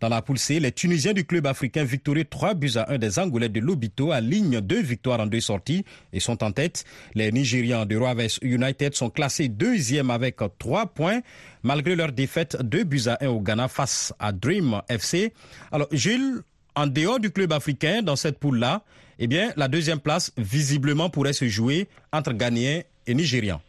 Dans 0.00 0.08
la 0.08 0.22
poule 0.22 0.40
C, 0.40 0.58
les 0.58 0.72
Tunisiens 0.72 1.12
du 1.12 1.24
club 1.24 1.46
africain 1.46 1.84
victorieux 1.84 2.24
3 2.24 2.54
buts 2.54 2.72
à 2.74 2.90
1 2.90 2.98
des 2.98 3.20
Angolais 3.20 3.48
de 3.48 3.60
Lobito 3.60 4.10
à 4.10 4.20
ligne 4.20 4.60
deux 4.60 4.82
victoires 4.82 5.20
en 5.20 5.26
deux 5.26 5.40
sorties 5.40 5.84
et 6.12 6.18
sont 6.18 6.42
en 6.42 6.50
tête. 6.50 6.84
Les 7.14 7.30
Nigérians 7.30 7.86
de 7.86 7.96
Rovers 7.96 8.30
United 8.42 8.92
sont 8.96 9.10
classés 9.10 9.46
deuxième 9.46 10.10
avec 10.10 10.38
3 10.58 10.86
points 10.86 11.20
malgré 11.62 11.94
leur 11.94 12.10
défaite 12.10 12.56
2 12.60 12.82
buts 12.82 13.02
à 13.06 13.18
1 13.24 13.28
au 13.28 13.40
Ghana 13.40 13.68
face 13.68 14.12
à 14.18 14.32
Dream 14.32 14.82
FC. 14.88 15.32
Alors, 15.70 15.86
Gilles, 15.92 16.40
en 16.74 16.88
dehors 16.88 17.20
du 17.20 17.30
club 17.30 17.52
africain, 17.52 18.02
dans 18.02 18.16
cette 18.16 18.40
poule-là, 18.40 18.82
eh 19.18 19.26
bien, 19.26 19.50
la 19.56 19.68
deuxième 19.68 20.00
place, 20.00 20.32
visiblement, 20.36 21.10
pourrait 21.10 21.32
se 21.32 21.46
jouer 21.46 21.88
entre 22.12 22.32
Ghanéens 22.32 22.82
et 23.06 23.14
Nigérians. 23.14 23.60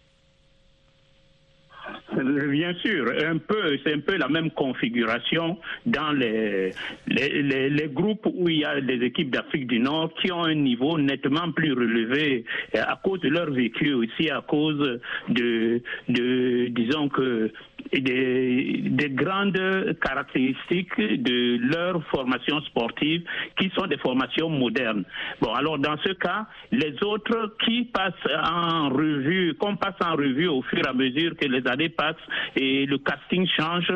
Bien 2.23 2.73
sûr, 2.75 3.05
un 3.23 3.37
peu, 3.37 3.77
c'est 3.83 3.93
un 3.93 3.99
peu 3.99 4.17
la 4.17 4.27
même 4.27 4.51
configuration 4.51 5.57
dans 5.85 6.11
les, 6.11 6.73
les, 7.07 7.69
les, 7.69 7.87
groupes 7.87 8.27
où 8.33 8.49
il 8.49 8.59
y 8.59 8.65
a 8.65 8.81
des 8.81 9.05
équipes 9.05 9.29
d'Afrique 9.29 9.67
du 9.67 9.79
Nord 9.79 10.13
qui 10.15 10.31
ont 10.31 10.43
un 10.43 10.55
niveau 10.55 10.97
nettement 10.97 11.51
plus 11.51 11.71
relevé 11.71 12.45
à 12.73 12.99
cause 13.01 13.21
de 13.21 13.29
leur 13.29 13.51
vécu 13.51 13.93
aussi, 13.93 14.29
à 14.29 14.41
cause 14.41 14.99
de, 15.29 15.81
de 16.09 16.67
disons 16.69 17.09
que 17.09 17.51
des, 17.93 18.81
des, 18.83 19.09
grandes 19.09 19.97
caractéristiques 20.01 20.97
de 20.97 21.57
leur 21.57 22.03
formation 22.05 22.61
sportive 22.61 23.23
qui 23.57 23.71
sont 23.75 23.87
des 23.87 23.97
formations 23.97 24.49
modernes. 24.49 25.03
Bon, 25.41 25.53
alors 25.53 25.79
dans 25.79 25.97
ce 26.03 26.13
cas, 26.13 26.45
les 26.71 26.95
autres 27.03 27.55
qui 27.65 27.85
passent 27.85 28.13
en 28.43 28.89
revue, 28.89 29.55
qu'on 29.59 29.75
passe 29.75 29.95
en 30.03 30.15
revue 30.15 30.47
au 30.47 30.61
fur 30.63 30.79
et 30.79 30.87
à 30.87 30.93
mesure 30.93 31.35
que 31.37 31.47
les 31.47 31.65
années 31.67 31.89
passent 31.89 32.15
et 32.55 32.85
le 32.85 32.97
casting 32.97 33.47
change, 33.57 33.91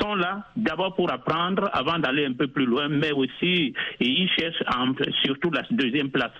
sont 0.00 0.14
là 0.14 0.44
d'abord 0.56 0.94
pour 0.94 1.10
apprendre 1.12 1.70
avant 1.72 1.98
d'aller 1.98 2.26
un 2.26 2.34
peu 2.34 2.48
plus 2.48 2.66
loin, 2.66 2.88
mais 2.88 3.12
aussi 3.12 3.72
ils 4.00 4.28
cherchent 4.38 4.62
surtout 5.24 5.50
la 5.50 5.62
deuxième 5.70 6.10
place. 6.10 6.32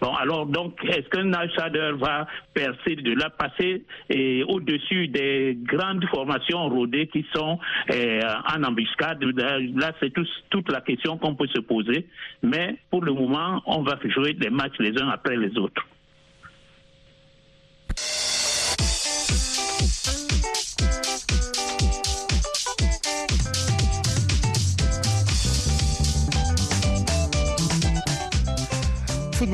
Bon, 0.00 0.14
alors 0.14 0.46
donc, 0.46 0.84
est-ce 0.84 1.08
que 1.08 1.20
Nachader 1.20 1.92
va 1.98 2.26
percer 2.54 2.96
de 2.96 3.14
là, 3.14 3.30
passer 3.30 3.84
au-dessus 4.48 5.08
des 5.08 5.58
grandes 5.62 6.04
formations 6.06 6.41
qui 7.12 7.26
sont 7.34 7.58
euh, 7.90 8.20
en 8.54 8.62
embuscade. 8.64 9.22
Là, 9.22 9.92
c'est 10.00 10.12
toute 10.50 10.70
la 10.70 10.80
question 10.80 11.18
qu'on 11.18 11.34
peut 11.34 11.48
se 11.48 11.60
poser. 11.60 12.06
Mais 12.42 12.76
pour 12.90 13.02
le 13.02 13.12
moment, 13.12 13.62
on 13.66 13.82
va 13.82 13.98
jouer 14.04 14.34
des 14.34 14.50
matchs 14.50 14.78
les 14.78 15.00
uns 15.00 15.08
après 15.08 15.36
les 15.36 15.56
autres. 15.58 15.82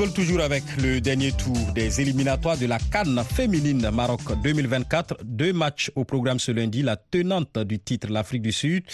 Toujours 0.07 0.39
avec 0.39 0.63
le 0.81 1.01
dernier 1.01 1.33
tour 1.33 1.57
des 1.75 1.99
éliminatoires 1.99 2.57
de 2.57 2.65
la 2.65 2.79
Cannes 2.79 3.21
féminine 3.35 3.89
Maroc 3.91 4.21
2024. 4.41 5.17
Deux 5.25 5.51
matchs 5.51 5.91
au 5.95 6.05
programme 6.05 6.39
ce 6.39 6.53
lundi. 6.53 6.81
La 6.81 6.95
tenante 6.95 7.59
du 7.59 7.79
titre, 7.79 8.07
l'Afrique 8.09 8.41
du 8.41 8.53
Sud, 8.53 8.85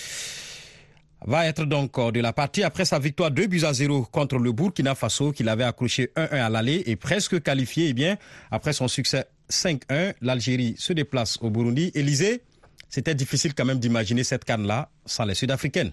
va 1.23 1.45
être 1.45 1.65
donc 1.65 1.99
de 2.11 2.19
la 2.19 2.33
partie 2.33 2.63
après 2.63 2.85
sa 2.85 2.97
victoire 2.97 3.29
2 3.29 3.45
buts 3.45 3.63
à 3.63 3.73
0 3.73 4.05
contre 4.05 4.39
le 4.39 4.51
Burkina 4.51 4.95
Faso 4.95 5.31
qu'il 5.31 5.47
avait 5.47 5.63
accroché 5.63 6.11
1-1 6.15 6.41
à 6.41 6.49
l'aller 6.49 6.81
et 6.87 6.95
presque 6.95 7.41
qualifié. 7.43 7.89
Eh 7.89 7.93
bien, 7.93 8.17
après 8.49 8.73
son 8.73 8.87
succès 8.87 9.25
5-1, 9.51 10.15
l'Algérie 10.21 10.73
se 10.79 10.91
déplace 10.91 11.37
au 11.41 11.51
Burundi. 11.51 11.91
Élysée, 11.93 12.41
c'était 12.89 13.15
difficile 13.15 13.53
quand 13.53 13.65
même 13.65 13.79
d'imaginer 13.79 14.23
cette 14.23 14.43
canne-là 14.43 14.89
sans 15.05 15.25
les 15.25 15.35
Sud-Africaines 15.35 15.91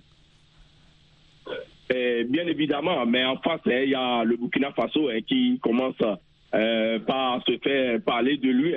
bien 2.29 2.47
évidemment, 2.47 3.05
mais 3.07 3.25
en 3.25 3.37
face, 3.39 3.61
hein, 3.67 3.81
il 3.85 3.91
y 3.91 3.95
a 3.95 4.25
le 4.25 4.37
Burkina 4.37 4.73
Faso 4.73 5.09
hein, 5.09 5.21
qui 5.27 5.59
commence 5.63 5.97
euh, 6.55 6.99
par 6.99 7.43
se 7.47 7.57
faire 7.59 8.01
parler 8.03 8.37
de 8.37 8.49
lui 8.49 8.75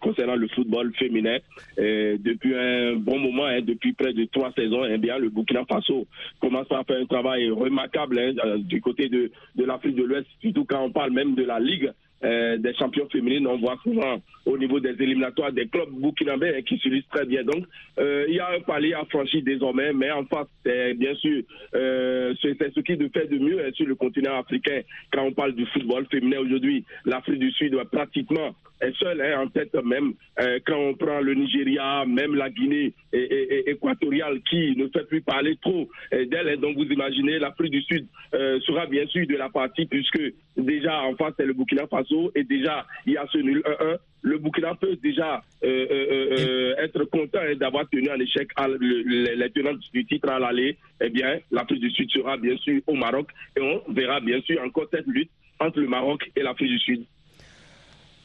concernant 0.00 0.34
le 0.34 0.48
football 0.48 0.92
féminin 0.98 1.38
depuis 1.76 2.54
un 2.54 2.94
bon 2.94 3.18
moment, 3.18 3.48
depuis 3.60 3.92
près 3.92 4.12
de 4.12 4.24
trois 4.32 4.52
saisons. 4.52 4.84
Eh 4.84 4.98
bien, 4.98 5.18
le 5.18 5.28
Burkina 5.28 5.64
Faso 5.66 6.06
commence 6.40 6.70
à 6.70 6.84
faire 6.84 7.00
un 7.00 7.06
travail 7.06 7.50
remarquable 7.50 8.34
du 8.64 8.80
côté 8.80 9.08
de, 9.08 9.30
de 9.56 9.64
l'Afrique 9.64 9.96
de 9.96 10.04
l'Ouest, 10.04 10.26
surtout 10.40 10.64
quand 10.64 10.82
on 10.84 10.90
parle 10.90 11.12
même 11.12 11.34
de 11.34 11.44
la 11.44 11.60
Ligue 11.60 11.92
euh, 12.24 12.56
des 12.58 12.74
champions 12.74 13.08
féminines. 13.10 13.46
On 13.46 13.58
voit 13.58 13.78
souvent 13.82 14.22
au 14.46 14.58
niveau 14.58 14.80
des 14.80 14.90
éliminatoires 14.90 15.52
des 15.52 15.66
clubs 15.66 15.90
burkinabés 15.90 16.54
hein, 16.56 16.62
qui 16.62 16.76
s'utilisent 16.76 17.08
très 17.10 17.26
bien. 17.26 17.42
Donc, 17.42 17.64
euh, 17.98 18.26
il 18.28 18.34
y 18.34 18.40
a 18.40 18.50
un 18.50 18.60
palier 18.60 18.94
à 18.94 19.04
franchir 19.06 19.42
désormais, 19.44 19.92
mais 19.92 20.10
en 20.10 20.24
face, 20.26 20.48
c'est 20.64 20.94
bien 20.94 21.14
sûr, 21.16 21.42
euh, 21.74 22.34
c'est 22.40 22.56
ce 22.74 22.80
qui 22.80 22.96
nous 22.96 23.10
fait 23.10 23.26
de 23.26 23.38
mieux 23.38 23.64
hein, 23.64 23.70
sur 23.74 23.86
le 23.86 23.94
continent 23.94 24.38
africain 24.38 24.82
quand 25.12 25.24
on 25.24 25.32
parle 25.32 25.54
du 25.54 25.66
football 25.66 26.06
féminin 26.10 26.38
aujourd'hui. 26.38 26.84
L'Afrique 27.04 27.38
du 27.38 27.50
Sud 27.52 27.72
doit 27.72 27.84
pratiquement 27.84 28.54
est 28.82 28.96
seule 28.96 29.20
hein, 29.20 29.42
en 29.42 29.48
tête 29.48 29.74
même 29.84 30.12
euh, 30.40 30.58
quand 30.66 30.76
on 30.76 30.94
prend 30.94 31.20
le 31.20 31.34
Nigeria, 31.34 32.04
même 32.06 32.34
la 32.34 32.50
Guinée 32.50 32.94
équatoriale 33.12 34.40
qui 34.48 34.76
ne 34.76 34.88
fait 34.88 35.06
plus 35.06 35.22
parler 35.22 35.56
trop 35.60 35.88
euh, 36.12 36.26
d'elle. 36.26 36.48
Hein. 36.48 36.56
donc 36.60 36.76
vous 36.76 36.84
imaginez, 36.84 37.38
l'Afrique 37.38 37.72
du 37.72 37.82
Sud 37.82 38.06
euh, 38.34 38.60
sera 38.60 38.86
bien 38.86 39.06
sûr 39.06 39.26
de 39.26 39.36
la 39.36 39.48
partie 39.48 39.86
puisque 39.86 40.20
déjà 40.56 41.02
en 41.02 41.14
face 41.16 41.34
c'est 41.38 41.46
le 41.46 41.52
Burkina 41.52 41.86
Faso 41.86 42.32
et 42.34 42.44
déjà 42.44 42.86
il 43.06 43.14
y 43.14 43.16
a 43.16 43.26
ce 43.32 43.38
nul 43.38 43.62
1-1. 43.64 43.96
Le 44.24 44.38
Burkina 44.38 44.74
peut 44.76 44.96
déjà 45.02 45.42
être 45.62 47.04
content 47.10 47.40
hein, 47.40 47.56
d'avoir 47.56 47.88
tenu 47.88 48.08
en 48.08 48.20
échec 48.20 48.48
les 48.80 49.50
tenants 49.50 49.76
du 49.92 50.04
titre 50.06 50.28
à 50.28 50.38
l'aller. 50.38 50.76
Eh 51.00 51.10
bien, 51.10 51.38
l'Afrique 51.50 51.80
du 51.80 51.90
Sud 51.90 52.08
sera 52.10 52.36
bien 52.36 52.56
sûr 52.58 52.80
au 52.86 52.94
Maroc 52.94 53.28
et 53.56 53.60
on 53.60 53.92
verra 53.92 54.20
bien 54.20 54.40
sûr 54.42 54.62
encore 54.62 54.86
cette 54.92 55.06
lutte 55.08 55.30
entre 55.58 55.80
le 55.80 55.88
Maroc 55.88 56.30
et 56.36 56.42
l'Afrique 56.42 56.70
du 56.70 56.78
Sud. 56.78 57.04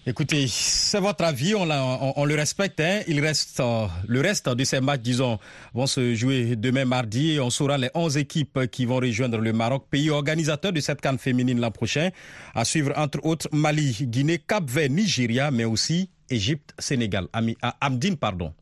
Écoutez, 0.09 0.45
c'est 0.47 1.01
votre 1.01 1.25
avis, 1.25 1.53
on, 1.53 1.65
le 1.65 2.35
respecte. 2.35 2.79
Hein. 2.79 3.01
Il 3.09 3.19
reste 3.19 3.59
euh, 3.59 3.87
le 4.07 4.21
reste 4.21 4.47
de 4.47 4.63
ces 4.63 4.79
matchs, 4.79 5.01
disons, 5.01 5.37
vont 5.73 5.85
se 5.85 6.15
jouer 6.15 6.55
demain 6.55 6.85
mardi 6.85 7.39
on 7.41 7.49
saura 7.49 7.77
les 7.77 7.89
11 7.93 8.15
équipes 8.15 8.67
qui 8.71 8.85
vont 8.85 8.99
rejoindre 9.01 9.37
le 9.39 9.51
Maroc, 9.51 9.83
pays 9.91 10.09
organisateur 10.09 10.71
de 10.71 10.79
cette 10.79 11.01
canne 11.01 11.17
féminine 11.17 11.59
l'an 11.59 11.71
prochain. 11.71 12.11
À 12.55 12.63
suivre 12.63 12.93
entre 12.95 13.19
autres 13.25 13.49
Mali, 13.51 13.97
Guinée, 14.03 14.37
Cap-Vert, 14.37 14.89
Nigeria, 14.89 15.51
mais 15.51 15.65
aussi 15.65 16.09
Égypte, 16.29 16.73
Sénégal. 16.79 17.25
Ami, 17.33 17.57
Amdine, 17.81 18.15
pardon. 18.15 18.53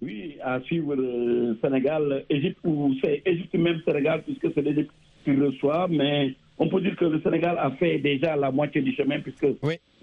Oui, 0.00 0.36
à 0.44 0.60
suivre 0.60 0.94
le 0.94 1.58
Sénégal, 1.60 2.24
Égypte 2.30 2.60
ou 2.62 2.94
c'est 3.02 3.22
Égypte 3.26 3.54
même 3.54 3.80
Sénégal 3.84 4.22
puisque 4.22 4.54
c'est 4.54 4.62
l'Égypte 4.62 4.92
qui 5.24 5.32
reçoit, 5.32 5.88
mais 5.88 6.36
on 6.60 6.68
peut 6.68 6.80
dire 6.82 6.94
que 6.94 7.06
le 7.06 7.20
Sénégal 7.22 7.56
a 7.58 7.70
fait 7.72 7.98
déjà 7.98 8.36
la 8.36 8.50
moitié 8.50 8.82
du 8.82 8.92
chemin 8.94 9.18
puisque 9.20 9.46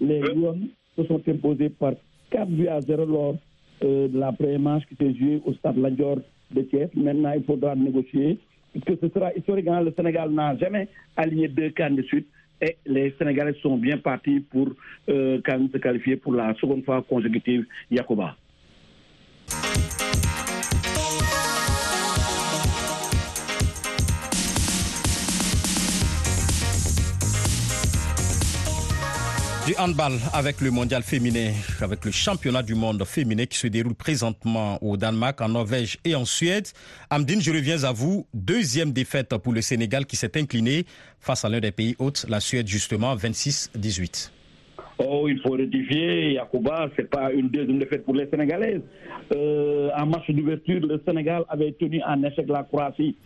les 0.00 0.20
Lions 0.20 0.58
se 0.96 1.04
sont 1.04 1.22
imposés 1.28 1.70
par 1.70 1.92
4 2.30 2.48
buts 2.48 2.66
à 2.66 2.80
0 2.80 3.06
lors 3.06 3.36
euh, 3.84 4.08
de 4.08 4.18
la 4.18 4.32
première 4.32 4.58
manche 4.58 4.82
qui 4.88 4.96
s'est 4.96 5.14
jouée 5.14 5.40
au 5.46 5.54
stade 5.54 5.76
Landior 5.78 6.18
de 6.50 6.62
Kiev. 6.62 6.90
Maintenant, 6.96 7.32
il 7.36 7.44
faudra 7.44 7.76
négocier 7.76 8.38
puisque 8.72 9.00
ce 9.00 9.08
sera 9.08 9.32
historique. 9.34 9.68
Hein. 9.68 9.82
Le 9.82 9.92
Sénégal 9.96 10.30
n'a 10.30 10.56
jamais 10.56 10.88
aligné 11.16 11.46
deux 11.46 11.70
cannes 11.70 11.94
de 11.94 12.02
suite 12.02 12.26
et 12.60 12.76
les 12.86 13.14
Sénégalais 13.18 13.54
sont 13.62 13.76
bien 13.76 13.98
partis 13.98 14.40
pour 14.40 14.68
euh, 15.08 15.40
se 15.46 15.78
qualifier 15.78 16.16
pour 16.16 16.32
la 16.34 16.54
seconde 16.54 16.84
fois 16.84 17.04
consécutive 17.08 17.66
Yakoba. 17.88 18.34
Du 29.68 29.74
handball 29.78 30.12
avec 30.32 30.62
le 30.62 30.70
mondial 30.70 31.02
féminin, 31.02 31.52
avec 31.82 32.02
le 32.06 32.10
championnat 32.10 32.62
du 32.62 32.74
monde 32.74 33.04
féminin 33.04 33.44
qui 33.44 33.58
se 33.58 33.66
déroule 33.66 33.94
présentement 33.94 34.82
au 34.82 34.96
Danemark, 34.96 35.38
en 35.42 35.50
Norvège 35.50 35.98
et 36.06 36.14
en 36.14 36.24
Suède. 36.24 36.68
Amdine, 37.10 37.42
je 37.42 37.50
reviens 37.52 37.84
à 37.84 37.92
vous. 37.92 38.26
Deuxième 38.32 38.92
défaite 38.92 39.36
pour 39.36 39.52
le 39.52 39.60
Sénégal 39.60 40.06
qui 40.06 40.16
s'est 40.16 40.34
incliné 40.38 40.86
face 41.20 41.44
à 41.44 41.50
l'un 41.50 41.60
des 41.60 41.70
pays 41.70 41.94
hôtes, 41.98 42.24
la 42.30 42.40
Suède 42.40 42.66
justement, 42.66 43.14
26-18. 43.14 44.30
Oh, 45.00 45.28
il 45.28 45.38
faut 45.42 45.50
rectifier, 45.50 46.32
Yacouba, 46.32 46.88
c'est 46.96 47.10
pas 47.10 47.30
une 47.30 47.50
deuxième 47.50 47.78
défaite 47.78 48.06
pour 48.06 48.14
les 48.14 48.26
Sénégalaises. 48.30 48.80
Euh, 49.36 49.90
en 49.94 50.06
match 50.06 50.30
d'ouverture, 50.30 50.80
le 50.80 50.98
Sénégal 51.06 51.44
avait 51.50 51.72
tenu 51.72 52.00
en 52.06 52.22
échec 52.22 52.48
la 52.48 52.62
Croatie. 52.62 53.16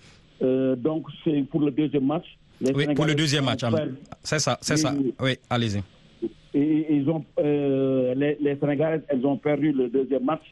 Euh, 0.43 0.75
donc, 0.75 1.07
c'est 1.23 1.45
pour 1.49 1.61
le 1.61 1.71
deuxième 1.71 2.07
match. 2.07 2.27
oui, 2.61 2.93
pour 2.97 3.05
le 3.05 3.15
deuxième 3.15 3.45
match. 3.45 3.61
C'est 4.25 4.41
ça, 4.41 4.59
c'est 4.61 4.77
ça. 4.77 4.93
Oui, 5.21 5.39
allez-y. 5.49 5.81
Ils 6.55 7.09
ont, 7.09 7.25
euh, 7.39 8.15
les, 8.15 8.37
les, 8.41 8.57
Sénégalaises, 8.57 9.03
elles 9.09 9.25
ont 9.27 9.39
perdu 9.39 9.73
le 9.73 9.89
deuxième 9.89 10.25
match. 10.25 10.43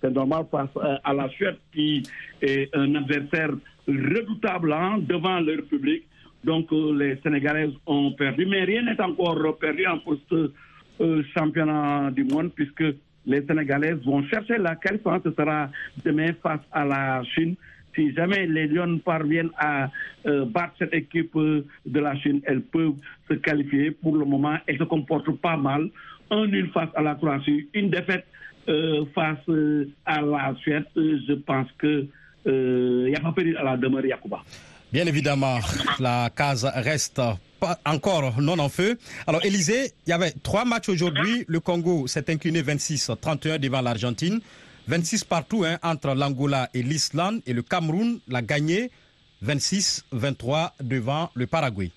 C'est 0.00 0.10
normal 0.10 0.46
face 0.50 0.68
euh, 0.76 0.96
à 1.04 1.12
la 1.14 1.28
Suède 1.30 1.56
qui 1.72 2.02
est 2.42 2.68
un 2.74 2.94
adversaire 2.96 3.50
redoutable 3.86 4.72
hein, 4.72 4.98
devant 4.98 5.40
leur 5.40 5.62
public. 5.64 6.04
Donc 6.44 6.72
euh, 6.72 6.92
les 6.98 7.16
Sénégalaises 7.22 7.74
ont 7.86 8.12
perdu, 8.12 8.46
mais 8.46 8.64
rien 8.64 8.82
n'est 8.82 9.00
encore 9.00 9.56
perdu 9.58 9.86
en 9.86 9.98
poste 9.98 10.34
championnat 11.36 12.10
du 12.10 12.24
monde 12.24 12.50
puisque 12.54 12.84
les 13.26 13.44
Sénégalaises 13.46 13.98
vont 14.04 14.22
chercher 14.24 14.56
la 14.58 14.76
qualification. 14.76 15.20
Ce 15.24 15.30
sera 15.32 15.68
demain 16.04 16.32
face 16.42 16.60
à 16.72 16.84
la 16.84 17.22
Chine 17.24 17.54
si 17.96 18.14
jamais 18.14 18.46
les 18.46 18.68
Lions 18.68 18.98
parviennent 18.98 19.50
à 19.58 19.90
euh, 20.26 20.44
battre 20.44 20.74
cette 20.78 20.94
équipe 20.94 21.34
euh, 21.34 21.66
de 21.84 22.00
la 22.00 22.14
Chine, 22.20 22.40
elles 22.46 22.62
peuvent 22.62 22.94
se 23.28 23.34
qualifier. 23.34 23.90
Pour 23.90 24.16
le 24.16 24.24
moment, 24.24 24.56
elles 24.66 24.78
se 24.78 24.84
comportent 24.84 25.36
pas 25.40 25.56
mal. 25.56 25.88
Un 26.30 26.46
nul 26.46 26.70
face 26.72 26.90
à 26.94 27.02
la 27.02 27.14
Croatie, 27.14 27.68
une 27.74 27.90
défaite 27.90 28.26
euh, 28.68 29.04
face 29.14 29.48
à 30.04 30.20
la 30.20 30.54
Suède. 30.60 30.84
Je 30.94 31.34
pense 31.34 31.68
que 31.78 32.06
il 32.48 33.06
n'y 33.08 33.16
a 33.16 33.20
pas 33.20 33.32
péril 33.32 33.56
à 33.56 33.64
la 33.64 33.76
demeure 33.76 34.06
Yacouba. 34.06 34.40
Bien 34.92 35.04
évidemment, 35.06 35.58
la 35.98 36.30
case 36.30 36.64
reste 36.76 37.20
pas 37.58 37.78
encore 37.84 38.40
non 38.40 38.58
en 38.58 38.68
feu. 38.68 38.96
Alors, 39.26 39.44
Élysée, 39.44 39.92
il 40.06 40.10
y 40.10 40.12
avait 40.12 40.32
trois 40.42 40.64
matchs 40.64 40.88
aujourd'hui. 40.88 41.44
Le 41.48 41.58
Congo 41.58 42.06
s'est 42.06 42.30
incliné 42.30 42.62
26-31 42.62 43.58
devant 43.58 43.80
l'Argentine. 43.80 44.40
26 44.88 45.24
partout 45.24 45.64
hein, 45.64 45.78
entre 45.82 46.14
l'Angola 46.14 46.68
et 46.74 46.82
l'Islande 46.82 47.40
et 47.46 47.52
le 47.52 47.62
Cameroun 47.62 48.20
l'a 48.28 48.42
gagné 48.42 48.90
26-23 49.44 50.72
devant 50.82 51.30
le 51.34 51.46
Paraguay. 51.46 51.90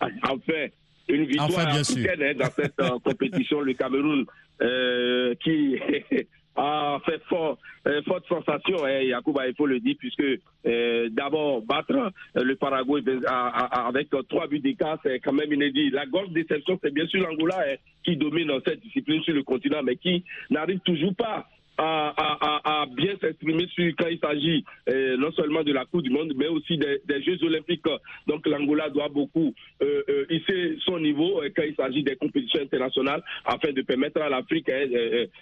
Enfin, 0.00 0.68
une 1.08 1.24
victoire 1.24 1.48
enfin, 1.48 1.70
bien 1.70 1.84
sûr. 1.84 2.06
Hein, 2.10 2.34
dans 2.38 2.50
cette 2.50 2.80
euh, 2.80 2.98
compétition. 3.04 3.60
Le 3.60 3.74
Cameroun 3.74 4.26
euh, 4.60 5.34
qui 5.42 5.76
a 6.56 6.98
fait 7.04 7.22
fort, 7.28 7.58
euh, 7.86 8.02
forte 8.02 8.26
sensation, 8.28 8.84
hein, 8.84 9.00
Yacouba, 9.02 9.46
il 9.48 9.54
faut 9.54 9.66
le 9.66 9.80
dire, 9.80 9.96
puisque 9.98 10.22
euh, 10.66 11.08
d'abord 11.10 11.62
battre 11.62 12.12
euh, 12.36 12.44
le 12.44 12.56
Paraguay 12.56 13.02
avec 13.26 14.08
trois 14.28 14.46
buts 14.46 14.60
d'écart, 14.60 14.98
c'est 15.02 15.20
quand 15.20 15.32
même 15.32 15.52
inédit. 15.52 15.90
La 15.90 16.06
grosse 16.06 16.30
déception, 16.30 16.78
c'est 16.82 16.92
bien 16.92 17.06
sûr 17.06 17.20
l'Angola 17.20 17.58
hein, 17.60 17.76
qui 18.04 18.16
domine 18.16 18.50
cette 18.64 18.80
discipline 18.80 19.22
sur 19.22 19.34
le 19.34 19.42
continent, 19.42 19.82
mais 19.82 19.96
qui 19.96 20.24
n'arrive 20.50 20.80
toujours 20.80 21.14
pas 21.14 21.46
à, 21.78 22.86
bien 22.96 23.14
s'exprimer 23.20 23.66
sur 23.68 23.92
quand 23.98 24.08
il 24.08 24.18
s'agit 24.18 24.64
euh, 24.88 25.16
non 25.16 25.32
seulement 25.32 25.62
de 25.62 25.72
la 25.72 25.84
Coupe 25.84 26.02
du 26.02 26.10
Monde, 26.10 26.32
mais 26.36 26.48
aussi 26.48 26.78
des, 26.78 27.22
Jeux 27.22 27.42
Olympiques. 27.44 27.84
Donc 28.26 28.46
l'Angola 28.46 28.88
doit 28.90 29.08
beaucoup 29.08 29.54
euh, 29.82 30.02
euh, 30.08 30.26
hisser 30.30 30.76
son 30.84 30.98
niveau 30.98 31.42
quand 31.54 31.62
il 31.62 31.74
s'agit 31.74 32.02
des 32.02 32.16
compétitions 32.16 32.60
internationales 32.62 33.22
afin 33.44 33.72
de 33.72 33.82
permettre 33.82 34.20
à 34.20 34.28
l'Afrique 34.28 34.68
hein, 34.68 34.86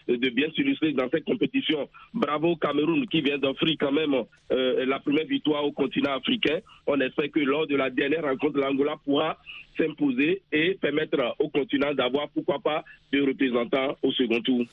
de 0.09 0.29
bien 0.31 0.49
s'illustrer 0.55 0.93
dans 0.93 1.09
cette 1.11 1.25
compétition. 1.25 1.89
Bravo 2.13 2.57
Cameroun 2.57 3.07
qui 3.07 3.21
vient 3.21 3.39
d'offrir 3.39 3.77
quand 3.79 3.93
même 3.93 4.15
la 4.51 4.99
première 5.01 5.27
victoire 5.27 5.65
au 5.65 5.73
continent 5.73 6.17
africain. 6.17 6.59
On 6.87 7.01
espère 7.01 7.31
que 7.31 7.41
lors 7.41 7.67
de 7.67 7.77
la 7.77 7.91
dernière 7.91 8.23
rencontre, 8.23 8.59
l'Angola 8.59 8.97
pourra 9.05 9.39
s'imposer 9.77 10.43
et 10.53 10.75
permettre 10.81 11.35
au 11.39 11.49
continent 11.49 11.93
d'avoir 11.95 12.29
pourquoi 12.29 12.59
pas 12.61 12.85
des 13.13 13.21
représentants 13.21 13.97
au 14.03 14.13
second 14.13 14.41
tour. 14.41 14.65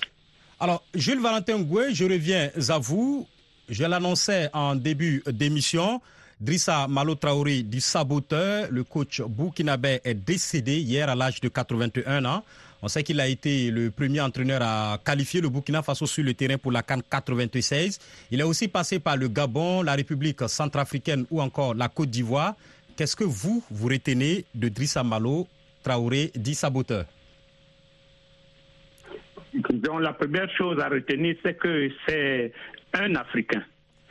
Alors, 0.62 0.84
Jules 0.93 1.19
Valentin 1.19 1.60
Goué, 1.62 1.91
je 1.91 2.04
reviens 2.04 2.52
à 2.69 2.78
vous. 2.78 3.28
Je 3.67 3.84
l'annonçais 3.84 4.47
en 4.54 4.76
début 4.76 5.24
d'émission. 5.26 6.00
Drissa 6.39 6.88
Malo 6.88 7.15
Traoré, 7.15 7.63
du 7.63 7.82
saboteur, 7.82 8.67
le 8.69 8.84
coach 8.84 9.24
burkinabé, 9.24 10.02
est 10.04 10.13
décédé 10.13 10.78
hier 10.78 11.10
à 11.10 11.15
l'âge 11.15 11.41
de 11.41 11.50
81 11.50 12.26
ans. 12.26 12.43
On 12.84 12.88
sait 12.88 13.02
qu'il 13.02 13.19
a 13.19 13.28
été 13.28 13.71
le 13.71 13.89
premier 13.89 14.21
entraîneur 14.21 14.62
à 14.62 15.00
qualifier 15.04 15.41
le 15.41 15.50
Burkina 15.50 15.82
Faso 15.82 16.06
sur 16.06 16.24
le 16.24 16.36
terrain 16.36 16.60
pour 16.60 16.71
la 16.71 16.84
Cannes 16.84 17.02
96. 17.10 17.97
Il 18.30 18.39
est 18.39 18.43
aussi 18.43 18.67
passé 18.67 19.00
par 19.00 19.17
le 19.17 19.30
Gabon, 19.30 19.82
la 19.82 19.95
République 19.95 20.47
centrafricaine 20.47 21.26
ou 21.32 21.41
encore 21.41 21.74
la 21.74 21.89
Côte 21.89 22.12
d'Ivoire. 22.12 22.54
Qu'est-ce 22.95 23.15
que 23.15 23.24
vous, 23.24 23.63
vous 23.71 23.88
retenez 23.88 24.45
de 24.54 24.69
Drissa 24.69 25.04
Malo 25.04 25.47
Traoré, 25.84 26.32
dit 26.36 26.54
saboteur? 26.54 27.06
Donc 29.54 30.02
la 30.02 30.14
première 30.14 30.50
chose 30.56 30.80
à 30.80 30.90
retenir, 30.90 31.36
c'est 31.44 31.58
que 31.58 31.90
c'est 32.08 32.52
un 32.94 33.16
Africain. 33.16 33.64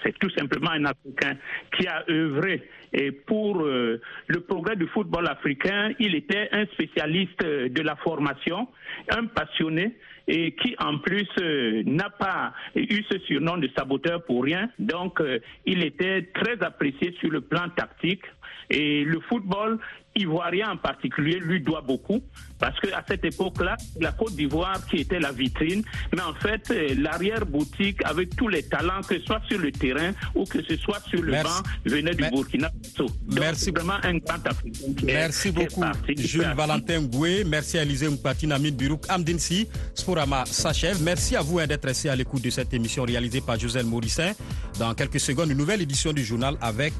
C'est 0.02 0.18
tout 0.18 0.30
simplement 0.30 0.70
un 0.70 0.84
Africain 0.86 1.36
qui 1.76 1.86
a 1.86 2.04
œuvré 2.08 2.62
et 2.92 3.12
pour 3.12 3.60
euh, 3.60 4.00
le 4.26 4.40
progrès 4.40 4.76
du 4.76 4.86
football 4.88 5.28
africain. 5.28 5.92
Il 5.98 6.14
était 6.14 6.48
un 6.52 6.64
spécialiste 6.66 7.44
de 7.44 7.82
la 7.82 7.96
formation, 7.96 8.68
un 9.10 9.26
passionné 9.26 9.96
et 10.26 10.52
qui 10.52 10.74
en 10.78 10.98
plus 10.98 11.28
euh, 11.40 11.82
n'a 11.84 12.10
pas 12.10 12.52
eu 12.74 13.02
ce 13.10 13.18
surnom 13.20 13.58
de 13.58 13.68
saboteur 13.76 14.24
pour 14.24 14.44
rien. 14.44 14.70
Donc 14.78 15.20
euh, 15.20 15.38
il 15.66 15.84
était 15.84 16.22
très 16.34 16.62
apprécié 16.62 17.14
sur 17.20 17.30
le 17.30 17.40
plan 17.40 17.68
tactique 17.76 18.24
et 18.70 19.04
le 19.04 19.20
football 19.20 19.78
Ivoirien 20.16 20.72
en 20.72 20.76
particulier 20.76 21.38
lui 21.38 21.60
doit 21.60 21.82
beaucoup 21.82 22.20
parce 22.58 22.78
qu'à 22.80 23.02
cette 23.08 23.24
époque-là, 23.24 23.76
la 24.00 24.12
Côte 24.12 24.34
d'Ivoire 24.34 24.84
qui 24.86 24.98
était 24.98 25.18
la 25.18 25.32
vitrine, 25.32 25.82
mais 26.12 26.20
en 26.20 26.34
fait, 26.34 26.70
euh, 26.70 26.94
l'arrière-boutique 26.98 28.04
avec 28.04 28.36
tous 28.36 28.48
les 28.48 28.62
talents, 28.62 29.00
que 29.02 29.18
ce 29.18 29.24
soit 29.24 29.40
sur 29.48 29.58
le 29.58 29.72
terrain 29.72 30.12
ou 30.34 30.44
que 30.44 30.62
ce 30.62 30.76
soit 30.76 31.00
sur 31.08 31.22
le 31.22 31.32
banc, 31.32 31.62
venait 31.86 32.14
du 32.14 32.28
Burkina 32.28 32.70
Faso. 32.82 33.06
Merci. 33.32 33.70
vraiment 33.70 33.98
un 34.02 34.18
grand 34.18 34.46
Africain. 34.46 34.92
Merci 35.04 35.50
beaucoup, 35.52 35.84
Jules 36.16 36.52
Valentin 36.56 37.02
Goué. 37.02 37.44
Merci 37.44 37.78
à 37.78 37.82
Élisée 37.82 38.08
Mpati, 38.08 38.46
Namine 38.46 38.74
Birouk, 38.74 39.04
Amdinsi. 39.08 39.68
Sporama 39.94 40.44
s'achève. 40.46 41.00
Merci 41.02 41.36
à 41.36 41.42
vous 41.42 41.60
hein, 41.60 41.66
d'être 41.66 41.86
resté 41.86 42.08
à 42.10 42.16
l'écoute 42.16 42.42
de 42.42 42.50
cette 42.50 42.74
émission 42.74 43.04
réalisée 43.04 43.40
par 43.40 43.58
Joselle 43.58 43.86
Morissin. 43.86 44.32
Dans 44.78 44.92
quelques 44.94 45.20
secondes, 45.20 45.50
une 45.50 45.58
nouvelle 45.58 45.82
édition 45.82 46.12
du 46.12 46.24
journal 46.24 46.56
avec 46.60 46.92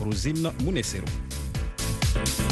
Rosine 0.00 0.50
Mounessero. 0.64 1.04
Thank 2.14 2.38
you. 2.38 2.47